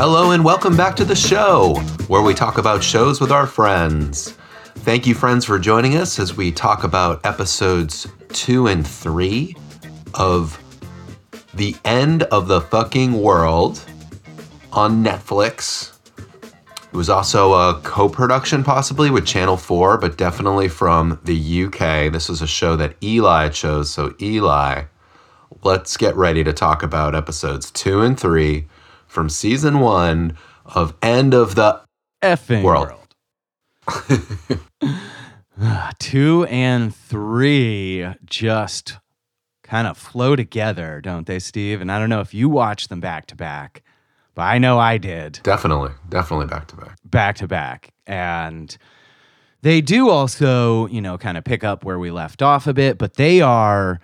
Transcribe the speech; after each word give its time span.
Hello 0.00 0.30
and 0.30 0.44
welcome 0.44 0.76
back 0.76 0.94
to 0.94 1.04
the 1.04 1.16
show, 1.16 1.74
where 2.06 2.22
we 2.22 2.32
talk 2.32 2.58
about 2.58 2.84
shows 2.84 3.20
with 3.20 3.32
our 3.32 3.48
friends. 3.48 4.30
Thank 4.84 5.08
you, 5.08 5.14
friends, 5.16 5.44
for 5.44 5.58
joining 5.58 5.96
us 5.96 6.20
as 6.20 6.36
we 6.36 6.52
talk 6.52 6.84
about 6.84 7.26
episodes 7.26 8.06
two 8.28 8.68
and 8.68 8.86
three 8.86 9.56
of 10.14 10.56
The 11.54 11.74
End 11.84 12.22
of 12.22 12.46
the 12.46 12.60
Fucking 12.60 13.20
World 13.20 13.84
on 14.70 15.02
Netflix. 15.02 15.98
It 16.16 16.96
was 16.96 17.10
also 17.10 17.54
a 17.54 17.80
co 17.82 18.08
production, 18.08 18.62
possibly 18.62 19.10
with 19.10 19.26
Channel 19.26 19.56
4, 19.56 19.98
but 19.98 20.16
definitely 20.16 20.68
from 20.68 21.18
the 21.24 21.64
UK. 21.64 22.12
This 22.12 22.28
was 22.28 22.40
a 22.40 22.46
show 22.46 22.76
that 22.76 22.94
Eli 23.02 23.48
chose. 23.48 23.90
So, 23.90 24.14
Eli, 24.22 24.84
let's 25.64 25.96
get 25.96 26.14
ready 26.14 26.44
to 26.44 26.52
talk 26.52 26.84
about 26.84 27.16
episodes 27.16 27.72
two 27.72 28.02
and 28.02 28.18
three 28.18 28.68
from 29.08 29.28
season 29.28 29.80
one 29.80 30.36
of 30.64 30.94
End 31.02 31.34
of 31.34 31.54
the 31.56 31.80
effing 32.22 32.62
World. 32.62 32.88
world. 33.88 34.60
Two 35.98 36.44
and 36.48 36.94
three 36.94 38.06
just 38.24 38.98
kind 39.64 39.86
of 39.88 39.98
flow 39.98 40.36
together, 40.36 41.00
don't 41.00 41.26
they, 41.26 41.38
Steve? 41.40 41.80
And 41.80 41.90
I 41.90 41.98
don't 41.98 42.08
know 42.08 42.20
if 42.20 42.32
you 42.32 42.48
watch 42.48 42.88
them 42.88 43.00
back 43.00 43.26
to 43.26 43.34
back, 43.34 43.82
but 44.34 44.42
I 44.42 44.58
know 44.58 44.78
I 44.78 44.98
did 44.98 45.40
Definitely, 45.42 45.90
definitely 46.08 46.46
back 46.46 46.68
to 46.68 46.76
back. 46.76 46.96
back 47.04 47.36
to 47.36 47.48
back. 47.48 47.90
And 48.06 48.76
they 49.62 49.80
do 49.80 50.08
also, 50.10 50.86
you 50.86 51.00
know, 51.00 51.18
kind 51.18 51.36
of 51.36 51.42
pick 51.44 51.64
up 51.64 51.84
where 51.84 51.98
we 51.98 52.10
left 52.12 52.40
off 52.40 52.66
a 52.68 52.72
bit, 52.74 52.96
but 52.98 53.14
they 53.14 53.40
are, 53.40 53.98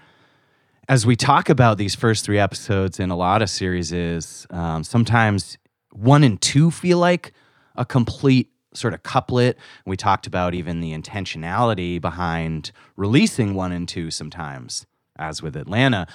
as 0.88 1.06
we 1.06 1.16
talk 1.16 1.48
about 1.48 1.78
these 1.78 1.94
first 1.94 2.24
three 2.24 2.38
episodes 2.38 3.00
in 3.00 3.10
a 3.10 3.16
lot 3.16 3.42
of 3.42 3.48
series, 3.48 3.92
is 3.92 4.46
um, 4.50 4.84
sometimes 4.84 5.58
one 5.92 6.22
and 6.24 6.40
two 6.40 6.70
feel 6.70 6.98
like 6.98 7.32
a 7.76 7.84
complete 7.84 8.50
sort 8.74 8.92
of 8.92 9.02
couplet. 9.02 9.56
We 9.86 9.96
talked 9.96 10.26
about 10.26 10.54
even 10.54 10.80
the 10.80 10.92
intentionality 10.92 12.00
behind 12.00 12.72
releasing 12.96 13.54
one 13.54 13.72
and 13.72 13.88
two 13.88 14.10
sometimes, 14.10 14.86
as 15.16 15.42
with 15.42 15.56
Atlanta. 15.56 16.06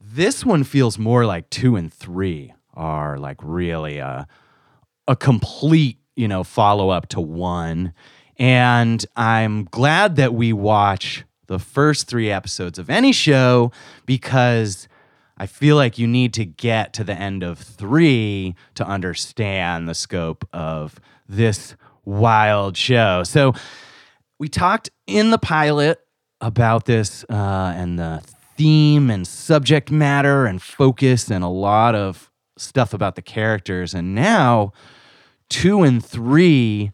This 0.00 0.44
one 0.44 0.62
feels 0.62 0.98
more 0.98 1.26
like 1.26 1.50
two 1.50 1.74
and 1.76 1.92
three 1.92 2.52
are 2.74 3.18
like 3.18 3.38
really 3.42 3.98
a 3.98 4.28
a 5.08 5.16
complete, 5.16 5.98
you 6.16 6.28
know, 6.28 6.44
follow 6.44 6.90
up 6.90 7.08
to 7.08 7.20
one. 7.20 7.92
And 8.38 9.04
I'm 9.16 9.64
glad 9.64 10.16
that 10.16 10.34
we 10.34 10.52
watch 10.52 11.24
the 11.46 11.58
first 11.58 12.06
three 12.08 12.30
episodes 12.30 12.78
of 12.78 12.90
any 12.90 13.12
show 13.12 13.72
because 14.04 14.88
I 15.38 15.46
feel 15.46 15.76
like 15.76 15.98
you 15.98 16.06
need 16.06 16.32
to 16.34 16.44
get 16.44 16.92
to 16.94 17.04
the 17.04 17.14
end 17.14 17.42
of 17.42 17.58
three 17.58 18.54
to 18.74 18.86
understand 18.86 19.88
the 19.88 19.94
scope 19.94 20.48
of 20.52 20.98
this 21.28 21.76
wild 22.04 22.76
show. 22.76 23.22
So 23.24 23.52
we 24.38 24.48
talked 24.48 24.90
in 25.06 25.30
the 25.30 25.38
pilot 25.38 26.00
about 26.40 26.86
this 26.86 27.24
uh, 27.28 27.72
and 27.76 27.98
the 27.98 28.22
theme 28.56 29.10
and 29.10 29.26
subject 29.26 29.90
matter 29.90 30.46
and 30.46 30.62
focus 30.62 31.30
and 31.30 31.44
a 31.44 31.48
lot 31.48 31.94
of 31.94 32.30
stuff 32.56 32.94
about 32.94 33.16
the 33.16 33.22
characters. 33.22 33.92
And 33.92 34.14
now 34.14 34.72
two 35.50 35.82
and 35.82 36.04
three 36.04 36.92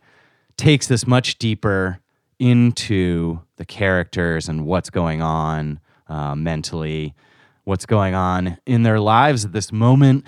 takes 0.57 0.87
this 0.89 1.07
much 1.07 1.39
deeper 1.39 2.02
into 2.43 3.41
the 3.57 3.65
characters 3.65 4.49
and 4.49 4.67
what's 4.67 4.91
going 4.91 5.23
on 5.23 5.79
uh, 6.09 6.35
mentally, 6.35 7.15
what's 7.63 7.87
going 7.87 8.17
on 8.17 8.59
in 8.67 8.83
their 8.83 8.99
lives 8.99 9.45
at 9.45 9.53
this 9.53 9.71
moment. 9.71 10.27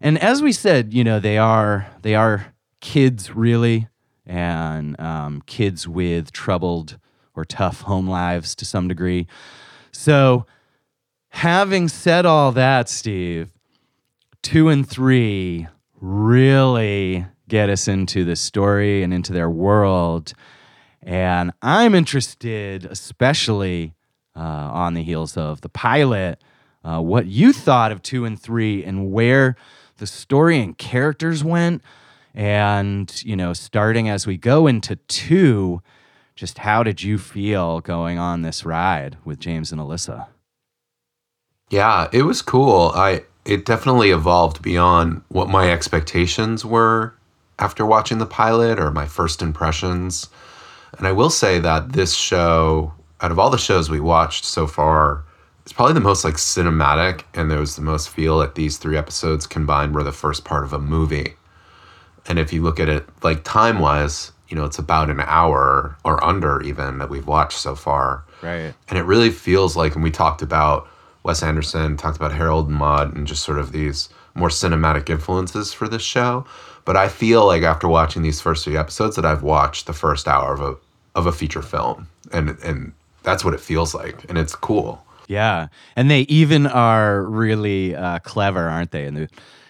And 0.00 0.18
as 0.18 0.40
we 0.40 0.52
said, 0.52 0.94
you 0.94 1.04
know, 1.04 1.20
they 1.20 1.36
are 1.36 1.86
they 2.00 2.14
are 2.14 2.54
kids 2.80 3.36
really, 3.36 3.88
and 4.24 4.98
um, 4.98 5.42
kids 5.44 5.86
with 5.86 6.32
troubled 6.32 6.98
or 7.36 7.44
tough 7.44 7.82
home 7.82 8.08
lives 8.08 8.54
to 8.54 8.64
some 8.64 8.88
degree. 8.88 9.26
So, 9.92 10.46
having 11.28 11.88
said 11.88 12.24
all 12.24 12.52
that, 12.52 12.88
Steve, 12.88 13.50
two 14.40 14.70
and 14.70 14.88
three 14.88 15.68
really 16.00 17.26
get 17.48 17.68
us 17.68 17.86
into 17.86 18.24
the 18.24 18.36
story 18.36 19.02
and 19.02 19.12
into 19.12 19.34
their 19.34 19.50
world. 19.50 20.32
And 21.04 21.52
I'm 21.62 21.94
interested, 21.94 22.86
especially 22.86 23.94
uh, 24.36 24.40
on 24.40 24.94
the 24.94 25.02
heels 25.02 25.36
of 25.36 25.60
the 25.60 25.68
pilot, 25.68 26.42
uh, 26.82 27.00
what 27.00 27.26
you 27.26 27.52
thought 27.52 27.92
of 27.92 28.02
two 28.02 28.24
and 28.24 28.40
three 28.40 28.84
and 28.84 29.12
where 29.12 29.56
the 29.98 30.06
story 30.06 30.58
and 30.60 30.76
characters 30.76 31.44
went. 31.44 31.82
And, 32.34 33.22
you 33.24 33.36
know, 33.36 33.52
starting 33.52 34.08
as 34.08 34.26
we 34.26 34.36
go 34.36 34.66
into 34.66 34.96
two, 34.96 35.82
just 36.34 36.58
how 36.58 36.82
did 36.82 37.02
you 37.02 37.16
feel 37.16 37.80
going 37.80 38.18
on 38.18 38.42
this 38.42 38.64
ride 38.64 39.16
with 39.24 39.38
James 39.38 39.70
and 39.70 39.80
Alyssa? 39.80 40.26
Yeah, 41.70 42.08
it 42.12 42.22
was 42.22 42.42
cool. 42.42 42.92
I 42.94 43.24
it 43.44 43.66
definitely 43.66 44.10
evolved 44.10 44.62
beyond 44.62 45.22
what 45.28 45.48
my 45.48 45.70
expectations 45.70 46.64
were 46.64 47.14
after 47.58 47.84
watching 47.84 48.18
the 48.18 48.26
pilot 48.26 48.80
or 48.80 48.90
my 48.90 49.06
first 49.06 49.42
impressions. 49.42 50.28
And 50.98 51.06
I 51.06 51.12
will 51.12 51.30
say 51.30 51.58
that 51.58 51.92
this 51.92 52.14
show, 52.14 52.92
out 53.20 53.30
of 53.30 53.38
all 53.38 53.50
the 53.50 53.58
shows 53.58 53.90
we 53.90 54.00
watched 54.00 54.44
so 54.44 54.66
far, 54.66 55.24
it's 55.62 55.72
probably 55.72 55.94
the 55.94 56.00
most 56.00 56.24
like 56.24 56.34
cinematic 56.34 57.22
and 57.34 57.50
there 57.50 57.58
was 57.58 57.76
the 57.76 57.82
most 57.82 58.10
feel 58.10 58.38
that 58.40 58.54
these 58.54 58.76
three 58.76 58.98
episodes 58.98 59.46
combined 59.46 59.94
were 59.94 60.04
the 60.04 60.12
first 60.12 60.44
part 60.44 60.64
of 60.64 60.72
a 60.72 60.78
movie. 60.78 61.34
And 62.26 62.38
if 62.38 62.52
you 62.52 62.62
look 62.62 62.78
at 62.78 62.88
it 62.88 63.06
like 63.22 63.44
time 63.44 63.78
wise, 63.78 64.32
you 64.48 64.56
know, 64.56 64.64
it's 64.64 64.78
about 64.78 65.10
an 65.10 65.20
hour 65.20 65.96
or 66.04 66.22
under 66.22 66.60
even 66.62 66.98
that 66.98 67.08
we've 67.08 67.26
watched 67.26 67.58
so 67.58 67.74
far. 67.74 68.24
Right. 68.42 68.74
And 68.88 68.98
it 68.98 69.02
really 69.02 69.30
feels 69.30 69.76
like, 69.76 69.94
and 69.94 70.04
we 70.04 70.10
talked 70.10 70.42
about 70.42 70.86
Wes 71.22 71.42
Anderson, 71.42 71.96
talked 71.96 72.16
about 72.16 72.32
Harold 72.32 72.68
and 72.68 72.76
Maude, 72.76 73.16
and 73.16 73.26
just 73.26 73.42
sort 73.42 73.58
of 73.58 73.72
these 73.72 74.10
more 74.34 74.50
cinematic 74.50 75.08
influences 75.08 75.72
for 75.72 75.88
this 75.88 76.02
show. 76.02 76.44
But 76.84 76.96
I 76.96 77.08
feel 77.08 77.46
like 77.46 77.62
after 77.62 77.88
watching 77.88 78.22
these 78.22 78.40
first 78.40 78.64
three 78.64 78.76
episodes 78.76 79.16
that 79.16 79.24
I've 79.24 79.42
watched 79.42 79.86
the 79.86 79.94
first 79.94 80.28
hour 80.28 80.52
of 80.52 80.60
a 80.60 80.76
of 81.14 81.26
a 81.26 81.32
feature 81.32 81.62
film, 81.62 82.08
and 82.32 82.50
and 82.64 82.92
that's 83.22 83.44
what 83.44 83.54
it 83.54 83.60
feels 83.60 83.94
like, 83.94 84.24
and 84.28 84.36
it's 84.38 84.54
cool. 84.54 85.04
Yeah, 85.28 85.68
and 85.96 86.10
they 86.10 86.20
even 86.22 86.66
are 86.66 87.22
really 87.22 87.94
uh, 87.94 88.18
clever, 88.20 88.68
aren't 88.68 88.90
they? 88.90 89.04
In 89.06 89.14
the 89.14 89.28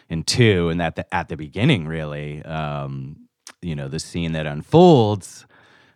in 0.08 0.22
two, 0.24 0.68
and 0.68 0.82
at 0.82 0.96
the 0.96 1.14
at 1.14 1.28
the 1.28 1.36
beginning, 1.36 1.86
really, 1.86 2.42
um, 2.44 3.16
you 3.62 3.74
know, 3.76 3.88
the 3.88 4.00
scene 4.00 4.32
that 4.32 4.46
unfolds, 4.46 5.46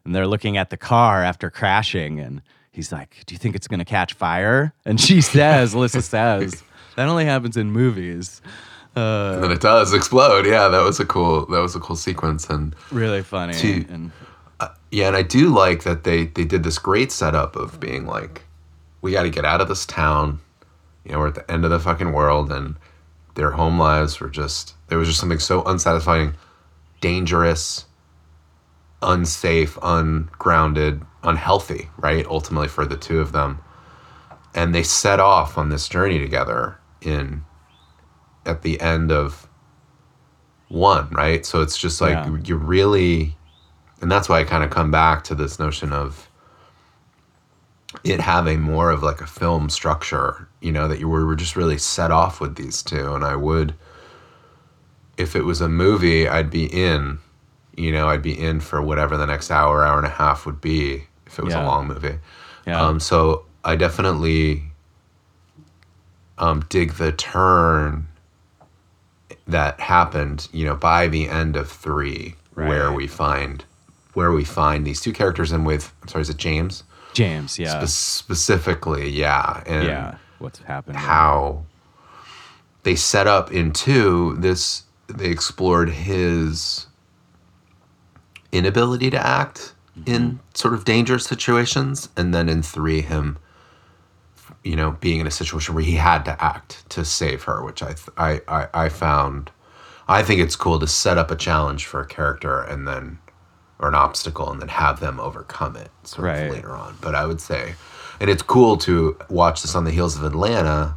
and 0.04 0.14
they're 0.14 0.26
looking 0.28 0.56
at 0.56 0.70
the 0.70 0.76
car 0.76 1.22
after 1.24 1.50
crashing, 1.50 2.20
and 2.20 2.40
he's 2.70 2.92
like, 2.92 3.16
"Do 3.26 3.34
you 3.34 3.38
think 3.38 3.56
it's 3.56 3.66
gonna 3.68 3.84
catch 3.84 4.12
fire?" 4.14 4.72
And 4.84 5.00
she 5.00 5.20
says, 5.34 5.74
"Alyssa 5.74 6.02
says 6.02 6.62
that 6.96 7.08
only 7.08 7.24
happens 7.24 7.56
in 7.56 7.70
movies." 7.72 8.40
Uh, 8.96 9.34
And 9.34 9.44
then 9.44 9.52
it 9.52 9.60
does 9.60 9.92
explode. 9.92 10.46
Yeah, 10.46 10.68
that 10.68 10.82
was 10.82 10.98
a 11.00 11.04
cool 11.04 11.46
that 11.46 11.60
was 11.60 11.74
a 11.76 11.80
cool 11.80 11.96
sequence, 11.96 12.48
and 12.48 12.74
really 12.90 13.22
funny. 13.22 13.54
And 13.90 14.12
Uh, 14.60 14.68
yeah, 14.90 15.06
and 15.06 15.16
I 15.16 15.22
do 15.22 15.48
like 15.48 15.84
that 15.84 16.04
they 16.04 16.26
they 16.26 16.44
did 16.44 16.64
this 16.64 16.78
great 16.78 17.12
setup 17.12 17.56
of 17.56 17.78
being 17.80 18.06
like, 18.06 18.42
we 19.02 19.12
got 19.12 19.22
to 19.22 19.30
get 19.30 19.44
out 19.44 19.60
of 19.60 19.68
this 19.68 19.86
town. 19.86 20.40
You 21.04 21.12
know, 21.12 21.20
we're 21.20 21.28
at 21.28 21.34
the 21.34 21.50
end 21.50 21.64
of 21.64 21.70
the 21.70 21.80
fucking 21.80 22.12
world, 22.12 22.50
and 22.52 22.76
their 23.34 23.52
home 23.52 23.78
lives 23.78 24.20
were 24.20 24.28
just 24.30 24.74
there 24.88 24.98
was 24.98 25.08
just 25.08 25.20
something 25.20 25.38
so 25.38 25.62
unsatisfying, 25.64 26.34
dangerous, 27.00 27.84
unsafe, 29.02 29.78
ungrounded, 29.82 31.02
unhealthy, 31.22 31.88
right? 31.98 32.26
Ultimately 32.26 32.68
for 32.68 32.84
the 32.84 32.96
two 32.96 33.20
of 33.20 33.32
them. 33.32 33.60
And 34.54 34.74
they 34.74 34.82
set 34.82 35.20
off 35.20 35.56
on 35.56 35.68
this 35.68 35.88
journey 35.88 36.18
together 36.18 36.78
in 37.00 37.44
at 38.44 38.62
the 38.62 38.80
end 38.80 39.12
of 39.12 39.48
one, 40.68 41.08
right? 41.10 41.46
So 41.46 41.62
it's 41.62 41.78
just 41.78 42.00
like 42.00 42.14
Yeah. 42.14 42.36
you 42.44 42.56
really 42.56 43.36
and 44.00 44.10
that's 44.10 44.28
why 44.28 44.40
I 44.40 44.44
kind 44.44 44.62
of 44.64 44.70
come 44.70 44.90
back 44.90 45.24
to 45.24 45.34
this 45.34 45.58
notion 45.58 45.92
of 45.92 46.28
it 48.04 48.20
having 48.20 48.60
more 48.60 48.90
of 48.90 49.02
like 49.02 49.20
a 49.20 49.26
film 49.26 49.70
structure, 49.70 50.46
you 50.60 50.70
know, 50.70 50.88
that 50.88 50.98
you 51.00 51.08
were, 51.08 51.24
were 51.26 51.34
just 51.36 51.56
really 51.56 51.78
set 51.78 52.10
off 52.10 52.40
with 52.40 52.54
these 52.56 52.82
two. 52.82 53.14
And 53.14 53.24
I 53.24 53.34
would, 53.34 53.74
if 55.16 55.34
it 55.34 55.44
was 55.44 55.60
a 55.60 55.68
movie, 55.68 56.28
I'd 56.28 56.50
be 56.50 56.66
in, 56.66 57.18
you 57.76 57.90
know, 57.90 58.08
I'd 58.08 58.22
be 58.22 58.38
in 58.38 58.60
for 58.60 58.82
whatever 58.82 59.16
the 59.16 59.26
next 59.26 59.50
hour, 59.50 59.84
hour 59.84 59.96
and 59.96 60.06
a 60.06 60.10
half 60.10 60.44
would 60.46 60.60
be 60.60 61.04
if 61.26 61.38
it 61.38 61.44
was 61.44 61.54
Yeah. 61.54 61.64
a 61.64 61.66
long 61.66 61.88
movie. 61.88 62.18
yeah, 62.66 62.80
Um, 62.80 63.00
so 63.00 63.46
I 63.64 63.74
definitely 63.74 64.64
um, 66.36 66.64
dig 66.68 66.92
the 66.94 67.10
turn 67.12 68.06
that 69.46 69.80
happened, 69.80 70.48
you 70.52 70.64
know, 70.66 70.76
by 70.76 71.08
the 71.08 71.28
end 71.28 71.56
of 71.56 71.70
three, 71.70 72.36
where 72.54 72.92
we 72.92 73.06
find 73.06 73.64
where 74.18 74.32
we 74.32 74.42
find 74.42 74.84
these 74.84 75.00
two 75.00 75.12
characters, 75.12 75.52
and 75.52 75.64
with 75.64 75.94
I'm 76.02 76.08
sorry, 76.08 76.22
is 76.22 76.28
it 76.28 76.38
James? 76.38 76.82
James. 77.12 77.56
Yeah, 77.56 77.84
Spe- 77.84 78.24
specifically, 78.24 79.08
yeah, 79.08 79.62
and 79.64 79.86
yeah. 79.86 80.16
What's 80.40 80.58
happening? 80.58 80.98
how 80.98 81.64
they 82.82 82.96
set 82.96 83.28
up 83.28 83.52
into 83.52 84.34
this 84.38 84.82
they 85.06 85.26
explored 85.28 85.90
his 85.90 86.86
inability 88.50 89.08
to 89.10 89.24
act 89.24 89.72
in 90.04 90.22
mm-hmm. 90.22 90.36
sort 90.52 90.74
of 90.74 90.84
dangerous 90.84 91.24
situations, 91.24 92.08
and 92.16 92.34
then 92.34 92.48
in 92.48 92.60
three, 92.60 93.02
him, 93.02 93.38
you 94.64 94.74
know, 94.74 94.96
being 95.00 95.20
in 95.20 95.28
a 95.28 95.30
situation 95.30 95.76
where 95.76 95.84
he 95.84 95.94
had 95.94 96.24
to 96.24 96.44
act 96.44 96.90
to 96.90 97.04
save 97.04 97.44
her, 97.44 97.64
which 97.64 97.84
I 97.84 97.92
th- 97.92 98.16
I, 98.16 98.40
I 98.48 98.68
I 98.74 98.88
found. 98.88 99.52
I 100.08 100.24
think 100.24 100.40
it's 100.40 100.56
cool 100.56 100.80
to 100.80 100.88
set 100.88 101.18
up 101.18 101.30
a 101.30 101.36
challenge 101.36 101.86
for 101.86 102.00
a 102.00 102.06
character 102.06 102.62
and 102.62 102.88
then, 102.88 103.18
or 103.78 103.88
an 103.88 103.94
obstacle, 103.94 104.50
and 104.50 104.60
then 104.60 104.68
have 104.68 105.00
them 105.00 105.20
overcome 105.20 105.76
it 105.76 105.90
sort 106.04 106.26
Right. 106.26 106.44
of 106.44 106.52
later 106.52 106.74
on. 106.74 106.96
But 107.00 107.14
I 107.14 107.26
would 107.26 107.40
say, 107.40 107.74
and 108.20 108.28
it's 108.28 108.42
cool 108.42 108.76
to 108.78 109.16
watch 109.28 109.62
this 109.62 109.74
on 109.74 109.84
the 109.84 109.90
heels 109.92 110.16
of 110.16 110.24
Atlanta, 110.24 110.96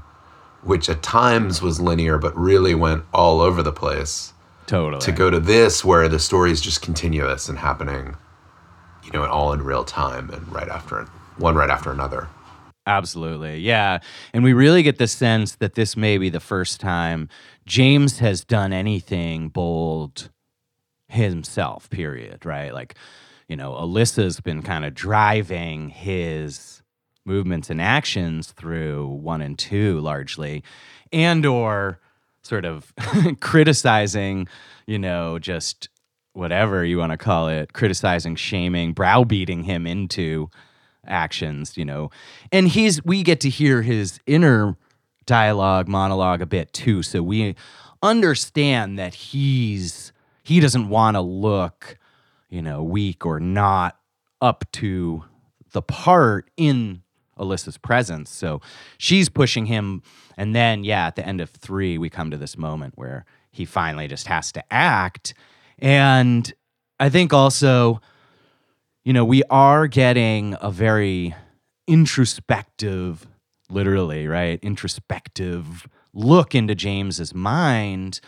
which 0.63 0.89
at 0.89 1.01
times 1.03 1.61
was 1.61 1.79
linear, 1.79 2.17
but 2.17 2.35
really 2.37 2.73
went 2.75 3.03
all 3.13 3.39
over 3.41 3.61
the 3.63 3.71
place 3.71 4.33
Totally. 4.67 5.01
to 5.01 5.11
go 5.11 5.29
to 5.29 5.39
this 5.39 5.83
where 5.85 6.07
the 6.09 6.19
story 6.19 6.51
is 6.51 6.61
just 6.61 6.81
continuous 6.81 7.49
and 7.49 7.57
happening 7.59 8.15
you 9.03 9.11
know 9.11 9.25
all 9.25 9.51
in 9.51 9.63
real 9.63 9.83
time 9.83 10.29
and 10.29 10.47
right 10.53 10.69
after 10.69 11.03
one 11.37 11.55
right 11.55 11.69
after 11.71 11.91
another 11.91 12.27
Absolutely. 12.87 13.59
Yeah. 13.59 13.99
And 14.33 14.43
we 14.43 14.53
really 14.53 14.81
get 14.81 14.97
the 14.97 15.07
sense 15.07 15.55
that 15.57 15.75
this 15.75 15.95
may 15.95 16.17
be 16.17 16.29
the 16.29 16.39
first 16.39 16.79
time 16.81 17.29
James 17.67 18.19
has 18.19 18.43
done 18.43 18.73
anything 18.73 19.49
bold 19.49 20.29
himself, 21.11 21.89
period. 21.89 22.45
Right. 22.45 22.73
Like, 22.73 22.95
you 23.47 23.55
know, 23.55 23.73
Alyssa's 23.73 24.39
been 24.39 24.61
kind 24.61 24.85
of 24.85 24.93
driving 24.93 25.89
his 25.89 26.81
movements 27.25 27.69
and 27.69 27.81
actions 27.81 28.51
through 28.51 29.07
one 29.07 29.41
and 29.41 29.57
two 29.57 29.99
largely, 29.99 30.63
and 31.11 31.45
or 31.45 31.99
sort 32.43 32.65
of 32.65 32.93
criticizing, 33.39 34.47
you 34.87 34.97
know, 34.97 35.37
just 35.37 35.89
whatever 36.33 36.83
you 36.85 36.97
want 36.97 37.11
to 37.11 37.17
call 37.17 37.47
it, 37.49 37.73
criticizing, 37.73 38.35
shaming, 38.35 38.93
browbeating 38.93 39.63
him 39.63 39.85
into 39.85 40.49
actions, 41.05 41.77
you 41.77 41.85
know. 41.85 42.09
And 42.51 42.67
he's 42.67 43.03
we 43.03 43.23
get 43.23 43.39
to 43.41 43.49
hear 43.49 43.81
his 43.81 44.19
inner 44.25 44.75
dialogue, 45.25 45.87
monologue 45.87 46.41
a 46.41 46.45
bit 46.45 46.73
too. 46.73 47.03
So 47.03 47.21
we 47.21 47.55
understand 48.01 48.97
that 48.97 49.13
he's 49.13 50.10
he 50.43 50.59
doesn't 50.59 50.89
want 50.89 51.15
to 51.15 51.21
look, 51.21 51.97
you 52.49 52.61
know, 52.61 52.83
weak 52.83 53.25
or 53.25 53.39
not 53.39 53.97
up 54.41 54.65
to 54.73 55.23
the 55.71 55.81
part 55.81 56.49
in 56.57 57.03
Alyssa's 57.37 57.77
presence. 57.77 58.29
So 58.29 58.61
she's 58.97 59.29
pushing 59.29 59.65
him. 59.65 60.03
And 60.37 60.55
then, 60.55 60.83
yeah, 60.83 61.07
at 61.07 61.15
the 61.15 61.25
end 61.25 61.41
of 61.41 61.49
three, 61.49 61.97
we 61.97 62.09
come 62.09 62.31
to 62.31 62.37
this 62.37 62.57
moment 62.57 62.93
where 62.97 63.25
he 63.51 63.65
finally 63.65 64.07
just 64.07 64.27
has 64.27 64.51
to 64.53 64.73
act. 64.73 65.33
And 65.79 66.51
I 66.99 67.09
think 67.09 67.33
also, 67.33 68.01
you 69.03 69.13
know, 69.13 69.25
we 69.25 69.43
are 69.49 69.87
getting 69.87 70.55
a 70.61 70.71
very 70.71 71.35
introspective, 71.87 73.27
literally, 73.69 74.27
right? 74.27 74.59
Introspective 74.61 75.87
look 76.13 76.53
into 76.53 76.75
James's 76.75 77.33
mind. 77.33 78.19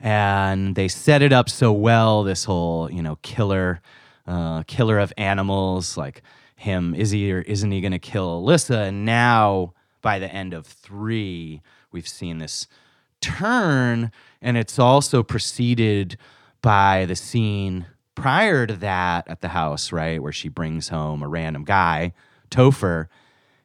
And 0.00 0.74
they 0.74 0.88
set 0.88 1.20
it 1.22 1.32
up 1.32 1.48
so 1.50 1.72
well, 1.72 2.22
this 2.22 2.44
whole, 2.44 2.90
you 2.90 3.02
know, 3.02 3.16
killer, 3.22 3.80
uh, 4.26 4.62
killer 4.62 4.98
of 4.98 5.12
animals, 5.18 5.96
like 5.96 6.22
him, 6.56 6.94
is 6.94 7.10
he 7.10 7.32
or 7.32 7.40
isn't 7.42 7.70
he 7.70 7.80
going 7.80 7.92
to 7.92 7.98
kill 7.98 8.42
Alyssa? 8.42 8.88
And 8.88 9.04
now, 9.04 9.74
by 10.00 10.18
the 10.18 10.32
end 10.32 10.54
of 10.54 10.66
three, 10.66 11.60
we've 11.92 12.08
seen 12.08 12.38
this 12.38 12.66
turn, 13.20 14.10
and 14.40 14.56
it's 14.56 14.78
also 14.78 15.22
preceded 15.22 16.16
by 16.62 17.04
the 17.06 17.16
scene 17.16 17.86
prior 18.14 18.66
to 18.66 18.76
that 18.76 19.28
at 19.28 19.40
the 19.40 19.48
house, 19.48 19.92
right, 19.92 20.22
where 20.22 20.32
she 20.32 20.48
brings 20.48 20.88
home 20.88 21.22
a 21.22 21.28
random 21.28 21.64
guy, 21.64 22.12
Topher, 22.50 23.08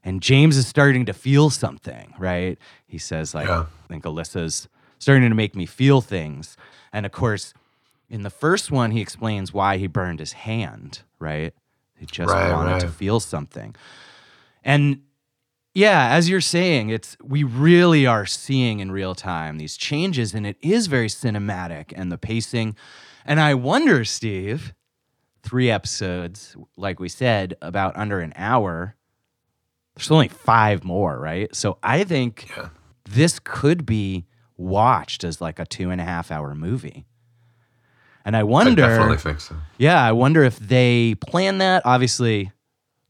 and 0.03 0.21
James 0.21 0.55
is 0.55 0.67
starting 0.67 1.05
to 1.05 1.13
feel 1.13 1.49
something, 1.49 2.13
right? 2.19 2.57
He 2.87 2.97
says, 2.97 3.33
like, 3.33 3.47
Yeah. 3.47 3.65
I 3.83 3.87
think 3.87 4.03
Alyssa's 4.03 4.67
starting 5.05 5.29
to 5.29 5.35
make 5.35 5.55
me 5.55 5.67
feel 5.67 6.01
things. 6.01 6.57
And 6.91 7.05
of 7.05 7.11
course, 7.11 7.53
in 8.09 8.23
the 8.23 8.31
first 8.31 8.71
one, 8.71 8.89
he 8.89 9.01
explains 9.01 9.53
why 9.53 9.77
he 9.77 9.85
burned 9.85 10.19
his 10.19 10.31
hand, 10.33 11.01
right? 11.19 11.53
He 11.95 12.07
just 12.07 12.33
Right, 12.33 12.49
wanted 12.49 12.79
to 12.79 12.87
feel 12.87 13.19
something. 13.19 13.75
And 14.63 15.01
yeah, 15.75 16.09
as 16.09 16.27
you're 16.27 16.41
saying, 16.41 16.89
it's 16.89 17.17
we 17.23 17.43
really 17.43 18.07
are 18.07 18.25
seeing 18.25 18.79
in 18.79 18.91
real 18.91 19.13
time 19.13 19.59
these 19.59 19.77
changes, 19.77 20.33
and 20.33 20.47
it 20.47 20.57
is 20.61 20.87
very 20.87 21.07
cinematic 21.09 21.93
and 21.95 22.11
the 22.11 22.17
pacing. 22.17 22.75
And 23.25 23.39
I 23.39 23.53
wonder, 23.53 24.05
Steve, 24.05 24.73
three 25.43 25.69
episodes, 25.69 26.55
like 26.77 26.99
we 26.99 27.09
said, 27.09 27.57
about 27.61 27.95
under 27.95 28.21
an 28.21 28.33
hour. 28.35 28.95
There's 29.95 30.11
only 30.11 30.29
five 30.29 30.83
more, 30.83 31.19
right? 31.19 31.55
So 31.55 31.77
I 31.83 32.03
think 32.05 32.49
Yeah. 32.57 32.69
this 33.05 33.39
could 33.39 33.85
be 33.85 34.25
watched 34.57 35.23
as 35.23 35.41
like 35.41 35.59
a 35.59 35.65
two 35.65 35.89
and 35.89 35.99
a 36.01 36.03
half 36.03 36.31
hour 36.31 36.55
movie. 36.55 37.05
And 38.23 38.35
I 38.35 38.39
i 38.39 38.43
wonder, 38.43 38.75
definitely 38.75 39.17
think 39.17 39.39
so 39.39 39.55
yeah, 39.77 40.03
I 40.03 40.11
wonder 40.11 40.43
if 40.43 40.57
they 40.57 41.15
plan 41.15 41.59
that. 41.59 41.83
Obviously, 41.85 42.51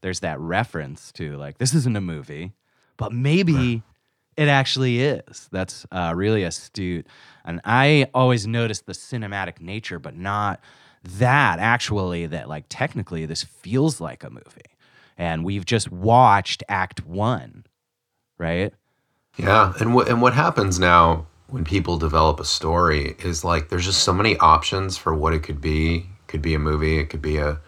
there's 0.02 0.20
that 0.20 0.38
reference 0.38 1.10
to 1.12 1.36
like 1.36 1.58
this 1.58 1.74
isn't 1.74 1.96
a 1.96 2.00
movie, 2.02 2.52
but 2.98 3.12
maybe 3.12 3.82
it 4.36 4.48
actually 4.48 5.00
is. 5.00 5.48
That's 5.50 5.86
uh, 5.90 6.12
really 6.14 6.42
astute. 6.42 7.06
And 7.46 7.62
I 7.64 8.08
always 8.12 8.46
noticed 8.46 8.84
the 8.84 8.92
cinematic 8.92 9.60
nature, 9.60 9.98
but 9.98 10.14
not 10.14 10.60
that 11.02 11.60
actually. 11.60 12.26
That 12.26 12.48
like 12.48 12.66
technically, 12.68 13.24
this 13.24 13.42
feels 13.42 14.02
like 14.02 14.22
a 14.22 14.28
movie, 14.28 14.76
and 15.16 15.44
we've 15.46 15.64
just 15.64 15.90
watched 15.90 16.62
Act 16.68 17.06
One, 17.06 17.64
right? 18.36 18.74
yeah 19.38 19.74
and 19.80 19.94
what 19.94 20.08
and 20.08 20.22
what 20.22 20.32
happens 20.32 20.78
now 20.78 21.26
when 21.48 21.64
people 21.64 21.96
develop 21.98 22.40
a 22.40 22.44
story 22.44 23.14
is 23.24 23.44
like 23.44 23.68
there's 23.68 23.84
just 23.84 24.02
so 24.02 24.12
many 24.12 24.36
options 24.38 24.96
for 24.96 25.14
what 25.14 25.32
it 25.32 25.42
could 25.42 25.60
be 25.60 25.96
It 25.98 26.04
could 26.28 26.42
be 26.42 26.54
a 26.54 26.58
movie 26.58 26.98
it 26.98 27.06
could 27.06 27.22
be 27.22 27.36
a, 27.38 27.58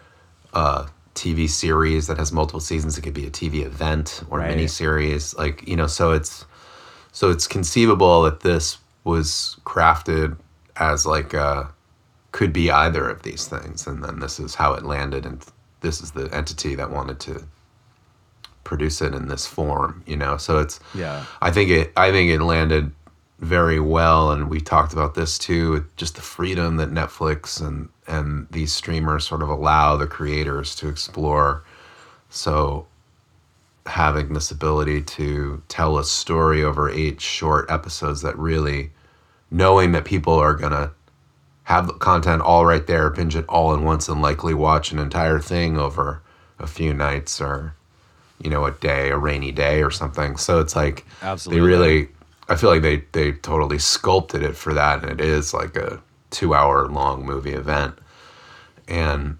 a 0.53 0.87
tv 1.15 1.49
series 1.49 2.07
that 2.07 2.17
has 2.17 2.31
multiple 2.31 2.59
seasons 2.59 2.97
it 2.97 3.01
could 3.01 3.13
be 3.13 3.25
a 3.25 3.31
tv 3.31 3.65
event 3.65 4.21
or 4.29 4.39
Right. 4.39 4.49
mini 4.51 4.67
series 4.67 5.33
like 5.35 5.67
you 5.67 5.75
know 5.75 5.87
so 5.87 6.11
it's 6.11 6.45
so 7.11 7.29
it's 7.29 7.47
conceivable 7.47 8.21
that 8.23 8.41
this 8.41 8.77
was 9.03 9.57
crafted 9.65 10.37
as 10.75 11.05
like 11.05 11.33
uh 11.33 11.63
could 12.31 12.53
be 12.53 12.69
either 12.69 13.09
of 13.09 13.23
these 13.23 13.47
things 13.47 13.87
and 13.87 14.03
then 14.03 14.19
this 14.19 14.39
is 14.39 14.55
how 14.55 14.73
it 14.73 14.83
landed 14.83 15.25
and 15.25 15.43
this 15.81 16.01
is 16.01 16.11
the 16.11 16.29
entity 16.35 16.75
that 16.75 16.91
wanted 16.91 17.19
to 17.19 17.43
produce 18.63 19.01
it 19.01 19.15
in 19.15 19.27
this 19.29 19.47
form 19.47 20.03
you 20.05 20.15
know 20.15 20.37
so 20.37 20.59
it's 20.59 20.79
Yeah. 20.93 21.25
i 21.41 21.49
think 21.49 21.69
it 21.71 21.91
i 21.97 22.11
think 22.11 22.29
it 22.29 22.39
landed 22.41 22.91
very 23.39 23.79
well 23.79 24.31
and 24.31 24.49
we 24.49 24.59
talked 24.59 24.91
about 24.91 25.15
this 25.15 25.37
too 25.37 25.85
just 25.95 26.15
the 26.15 26.21
freedom 26.21 26.75
that 26.75 26.91
netflix 26.91 27.65
and 27.65 27.87
and 28.05 28.47
these 28.51 28.73
streamers 28.73 29.25
sort 29.25 29.41
of 29.41 29.47
allow 29.47 29.95
the 29.95 30.07
creators 30.07 30.75
to 30.75 30.89
explore 30.89 31.63
so 32.29 32.85
having 33.85 34.33
this 34.33 34.51
ability 34.51 35.01
to 35.01 35.61
tell 35.69 35.97
a 35.97 36.03
story 36.03 36.63
over 36.63 36.89
eight 36.89 37.21
short 37.21 37.69
episodes 37.71 38.21
that 38.21 38.37
really 38.37 38.91
knowing 39.49 39.93
that 39.93 40.03
people 40.03 40.33
are 40.33 40.53
going 40.53 40.73
to 40.73 40.91
have 41.63 41.87
the 41.87 41.93
content 41.93 42.41
all 42.41 42.65
right 42.65 42.87
there 42.87 43.09
binge 43.09 43.37
it 43.37 43.45
all 43.47 43.73
in 43.73 43.85
once 43.85 44.09
and 44.09 44.21
likely 44.21 44.53
watch 44.53 44.91
an 44.91 44.99
entire 44.99 45.39
thing 45.39 45.77
over 45.77 46.21
a 46.59 46.67
few 46.67 46.93
nights 46.93 47.39
or 47.39 47.73
you 48.41 48.49
know 48.49 48.65
a 48.65 48.71
day 48.71 49.09
a 49.11 49.17
rainy 49.17 49.51
day 49.51 49.81
or 49.81 49.89
something 49.91 50.35
so 50.35 50.59
it's 50.59 50.75
like 50.75 51.05
Absolutely. 51.21 51.61
they 51.61 51.65
really 51.65 52.09
i 52.49 52.55
feel 52.55 52.69
like 52.69 52.81
they 52.81 53.03
they 53.13 53.31
totally 53.31 53.79
sculpted 53.79 54.43
it 54.43 54.55
for 54.55 54.73
that 54.73 55.03
and 55.03 55.11
it 55.11 55.21
is 55.21 55.53
like 55.53 55.75
a 55.75 56.01
two 56.29 56.53
hour 56.53 56.87
long 56.87 57.25
movie 57.25 57.53
event. 57.53 57.97
And 58.87 59.37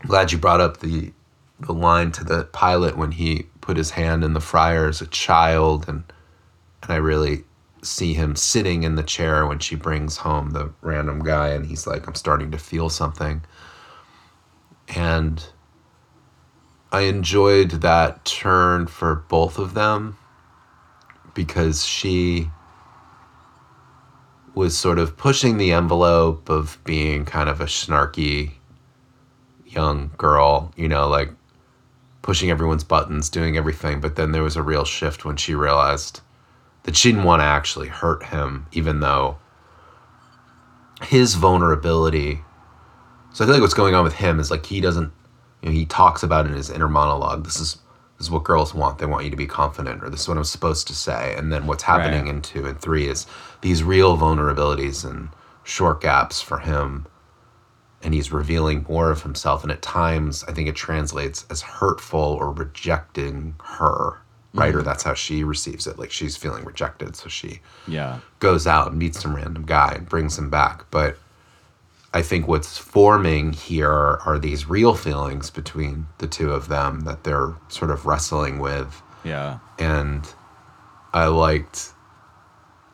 I'm 0.00 0.08
glad 0.08 0.32
you 0.32 0.38
brought 0.38 0.60
up 0.60 0.78
the 0.78 1.12
the 1.60 1.74
line 1.74 2.12
to 2.12 2.22
the 2.22 2.44
pilot 2.44 2.96
when 2.96 3.12
he 3.12 3.46
put 3.60 3.76
his 3.76 3.90
hand 3.90 4.22
in 4.22 4.32
the 4.32 4.40
fryer 4.40 4.88
as 4.88 5.00
a 5.00 5.06
child 5.06 5.88
and 5.88 6.04
and 6.82 6.92
I 6.92 6.96
really 6.96 7.44
see 7.82 8.14
him 8.14 8.36
sitting 8.36 8.82
in 8.82 8.94
the 8.94 9.02
chair 9.02 9.46
when 9.46 9.58
she 9.58 9.74
brings 9.74 10.18
home 10.18 10.50
the 10.50 10.72
random 10.80 11.20
guy 11.20 11.48
and 11.48 11.66
he's 11.66 11.86
like 11.86 12.06
I'm 12.06 12.14
starting 12.14 12.50
to 12.52 12.58
feel 12.58 12.88
something. 12.88 13.42
And 14.94 15.44
I 16.90 17.02
enjoyed 17.02 17.70
that 17.70 18.24
turn 18.24 18.86
for 18.86 19.14
both 19.14 19.58
of 19.58 19.74
them 19.74 20.16
because 21.38 21.86
she 21.86 22.50
was 24.56 24.76
sort 24.76 24.98
of 24.98 25.16
pushing 25.16 25.56
the 25.56 25.70
envelope 25.70 26.48
of 26.48 26.78
being 26.82 27.24
kind 27.24 27.48
of 27.48 27.60
a 27.60 27.66
snarky 27.66 28.54
young 29.64 30.10
girl, 30.18 30.72
you 30.74 30.88
know, 30.88 31.06
like 31.06 31.30
pushing 32.22 32.50
everyone's 32.50 32.82
buttons, 32.82 33.30
doing 33.30 33.56
everything. 33.56 34.00
But 34.00 34.16
then 34.16 34.32
there 34.32 34.42
was 34.42 34.56
a 34.56 34.64
real 34.64 34.84
shift 34.84 35.24
when 35.24 35.36
she 35.36 35.54
realized 35.54 36.22
that 36.82 36.96
she 36.96 37.12
didn't 37.12 37.24
want 37.24 37.38
to 37.38 37.44
actually 37.44 37.86
hurt 37.86 38.24
him, 38.24 38.66
even 38.72 38.98
though 38.98 39.38
his 41.02 41.36
vulnerability. 41.36 42.40
So 43.32 43.44
I 43.44 43.46
feel 43.46 43.54
like 43.54 43.62
what's 43.62 43.74
going 43.74 43.94
on 43.94 44.02
with 44.02 44.14
him 44.14 44.40
is 44.40 44.50
like 44.50 44.66
he 44.66 44.80
doesn't, 44.80 45.12
you 45.62 45.68
know, 45.68 45.72
he 45.72 45.86
talks 45.86 46.24
about 46.24 46.46
in 46.46 46.52
his 46.54 46.68
inner 46.68 46.88
monologue. 46.88 47.44
This 47.44 47.60
is 47.60 47.78
this 48.18 48.26
is 48.26 48.30
what 48.32 48.44
girls 48.44 48.74
want. 48.74 48.98
They 48.98 49.06
want 49.06 49.24
you 49.24 49.30
to 49.30 49.36
be 49.36 49.46
confident, 49.46 50.02
or 50.02 50.10
this 50.10 50.22
is 50.22 50.28
what 50.28 50.36
I'm 50.36 50.44
supposed 50.44 50.86
to 50.88 50.94
say. 50.94 51.34
And 51.38 51.52
then 51.52 51.66
what's 51.66 51.84
happening 51.84 52.24
Right. 52.24 52.34
in 52.34 52.42
two 52.42 52.66
and 52.66 52.78
three 52.80 53.06
is 53.08 53.26
these 53.60 53.82
real 53.84 54.16
vulnerabilities 54.18 55.08
and 55.08 55.28
short 55.62 56.00
gaps 56.00 56.40
for 56.42 56.58
him. 56.58 57.06
And 58.02 58.14
he's 58.14 58.32
revealing 58.32 58.84
more 58.88 59.10
of 59.10 59.22
himself. 59.22 59.62
And 59.62 59.70
at 59.72 59.82
times, 59.82 60.44
I 60.48 60.52
think 60.52 60.68
it 60.68 60.74
translates 60.76 61.44
as 61.50 61.62
hurtful 61.62 62.18
or 62.20 62.52
rejecting 62.52 63.54
her, 63.62 64.18
right? 64.54 64.74
Or 64.74 64.82
mm. 64.82 64.84
that's 64.84 65.02
how 65.04 65.14
she 65.14 65.44
receives 65.44 65.86
it. 65.86 65.98
Like 65.98 66.10
she's 66.10 66.36
feeling 66.36 66.64
rejected. 66.64 67.14
So 67.16 67.28
she 67.28 67.60
Yeah. 67.86 68.18
goes 68.40 68.66
out 68.66 68.88
and 68.90 68.98
meets 68.98 69.20
some 69.20 69.34
random 69.34 69.64
guy 69.64 69.92
and 69.96 70.08
brings 70.08 70.38
him 70.38 70.48
back. 70.50 70.84
But 70.90 71.18
I 72.14 72.22
think 72.22 72.48
what's 72.48 72.78
forming 72.78 73.52
here 73.52 73.90
are 73.90 74.38
these 74.38 74.68
real 74.68 74.94
feelings 74.94 75.50
between 75.50 76.06
the 76.18 76.26
two 76.26 76.52
of 76.52 76.68
them 76.68 77.00
that 77.02 77.24
they're 77.24 77.54
sort 77.68 77.90
of 77.90 78.06
wrestling 78.06 78.58
with. 78.58 79.02
Yeah. 79.24 79.58
And 79.78 80.26
I 81.12 81.26
liked 81.26 81.92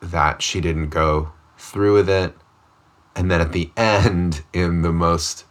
that 0.00 0.42
she 0.42 0.61
didn't 0.61 0.90
go 0.90 1.33
through 1.56 1.94
with 1.94 2.09
it. 2.09 2.35
And 3.14 3.30
then 3.30 3.40
at 3.40 3.52
the 3.52 3.71
end, 3.76 4.42
in 4.52 4.83
the 4.83 4.92
most 4.92 5.44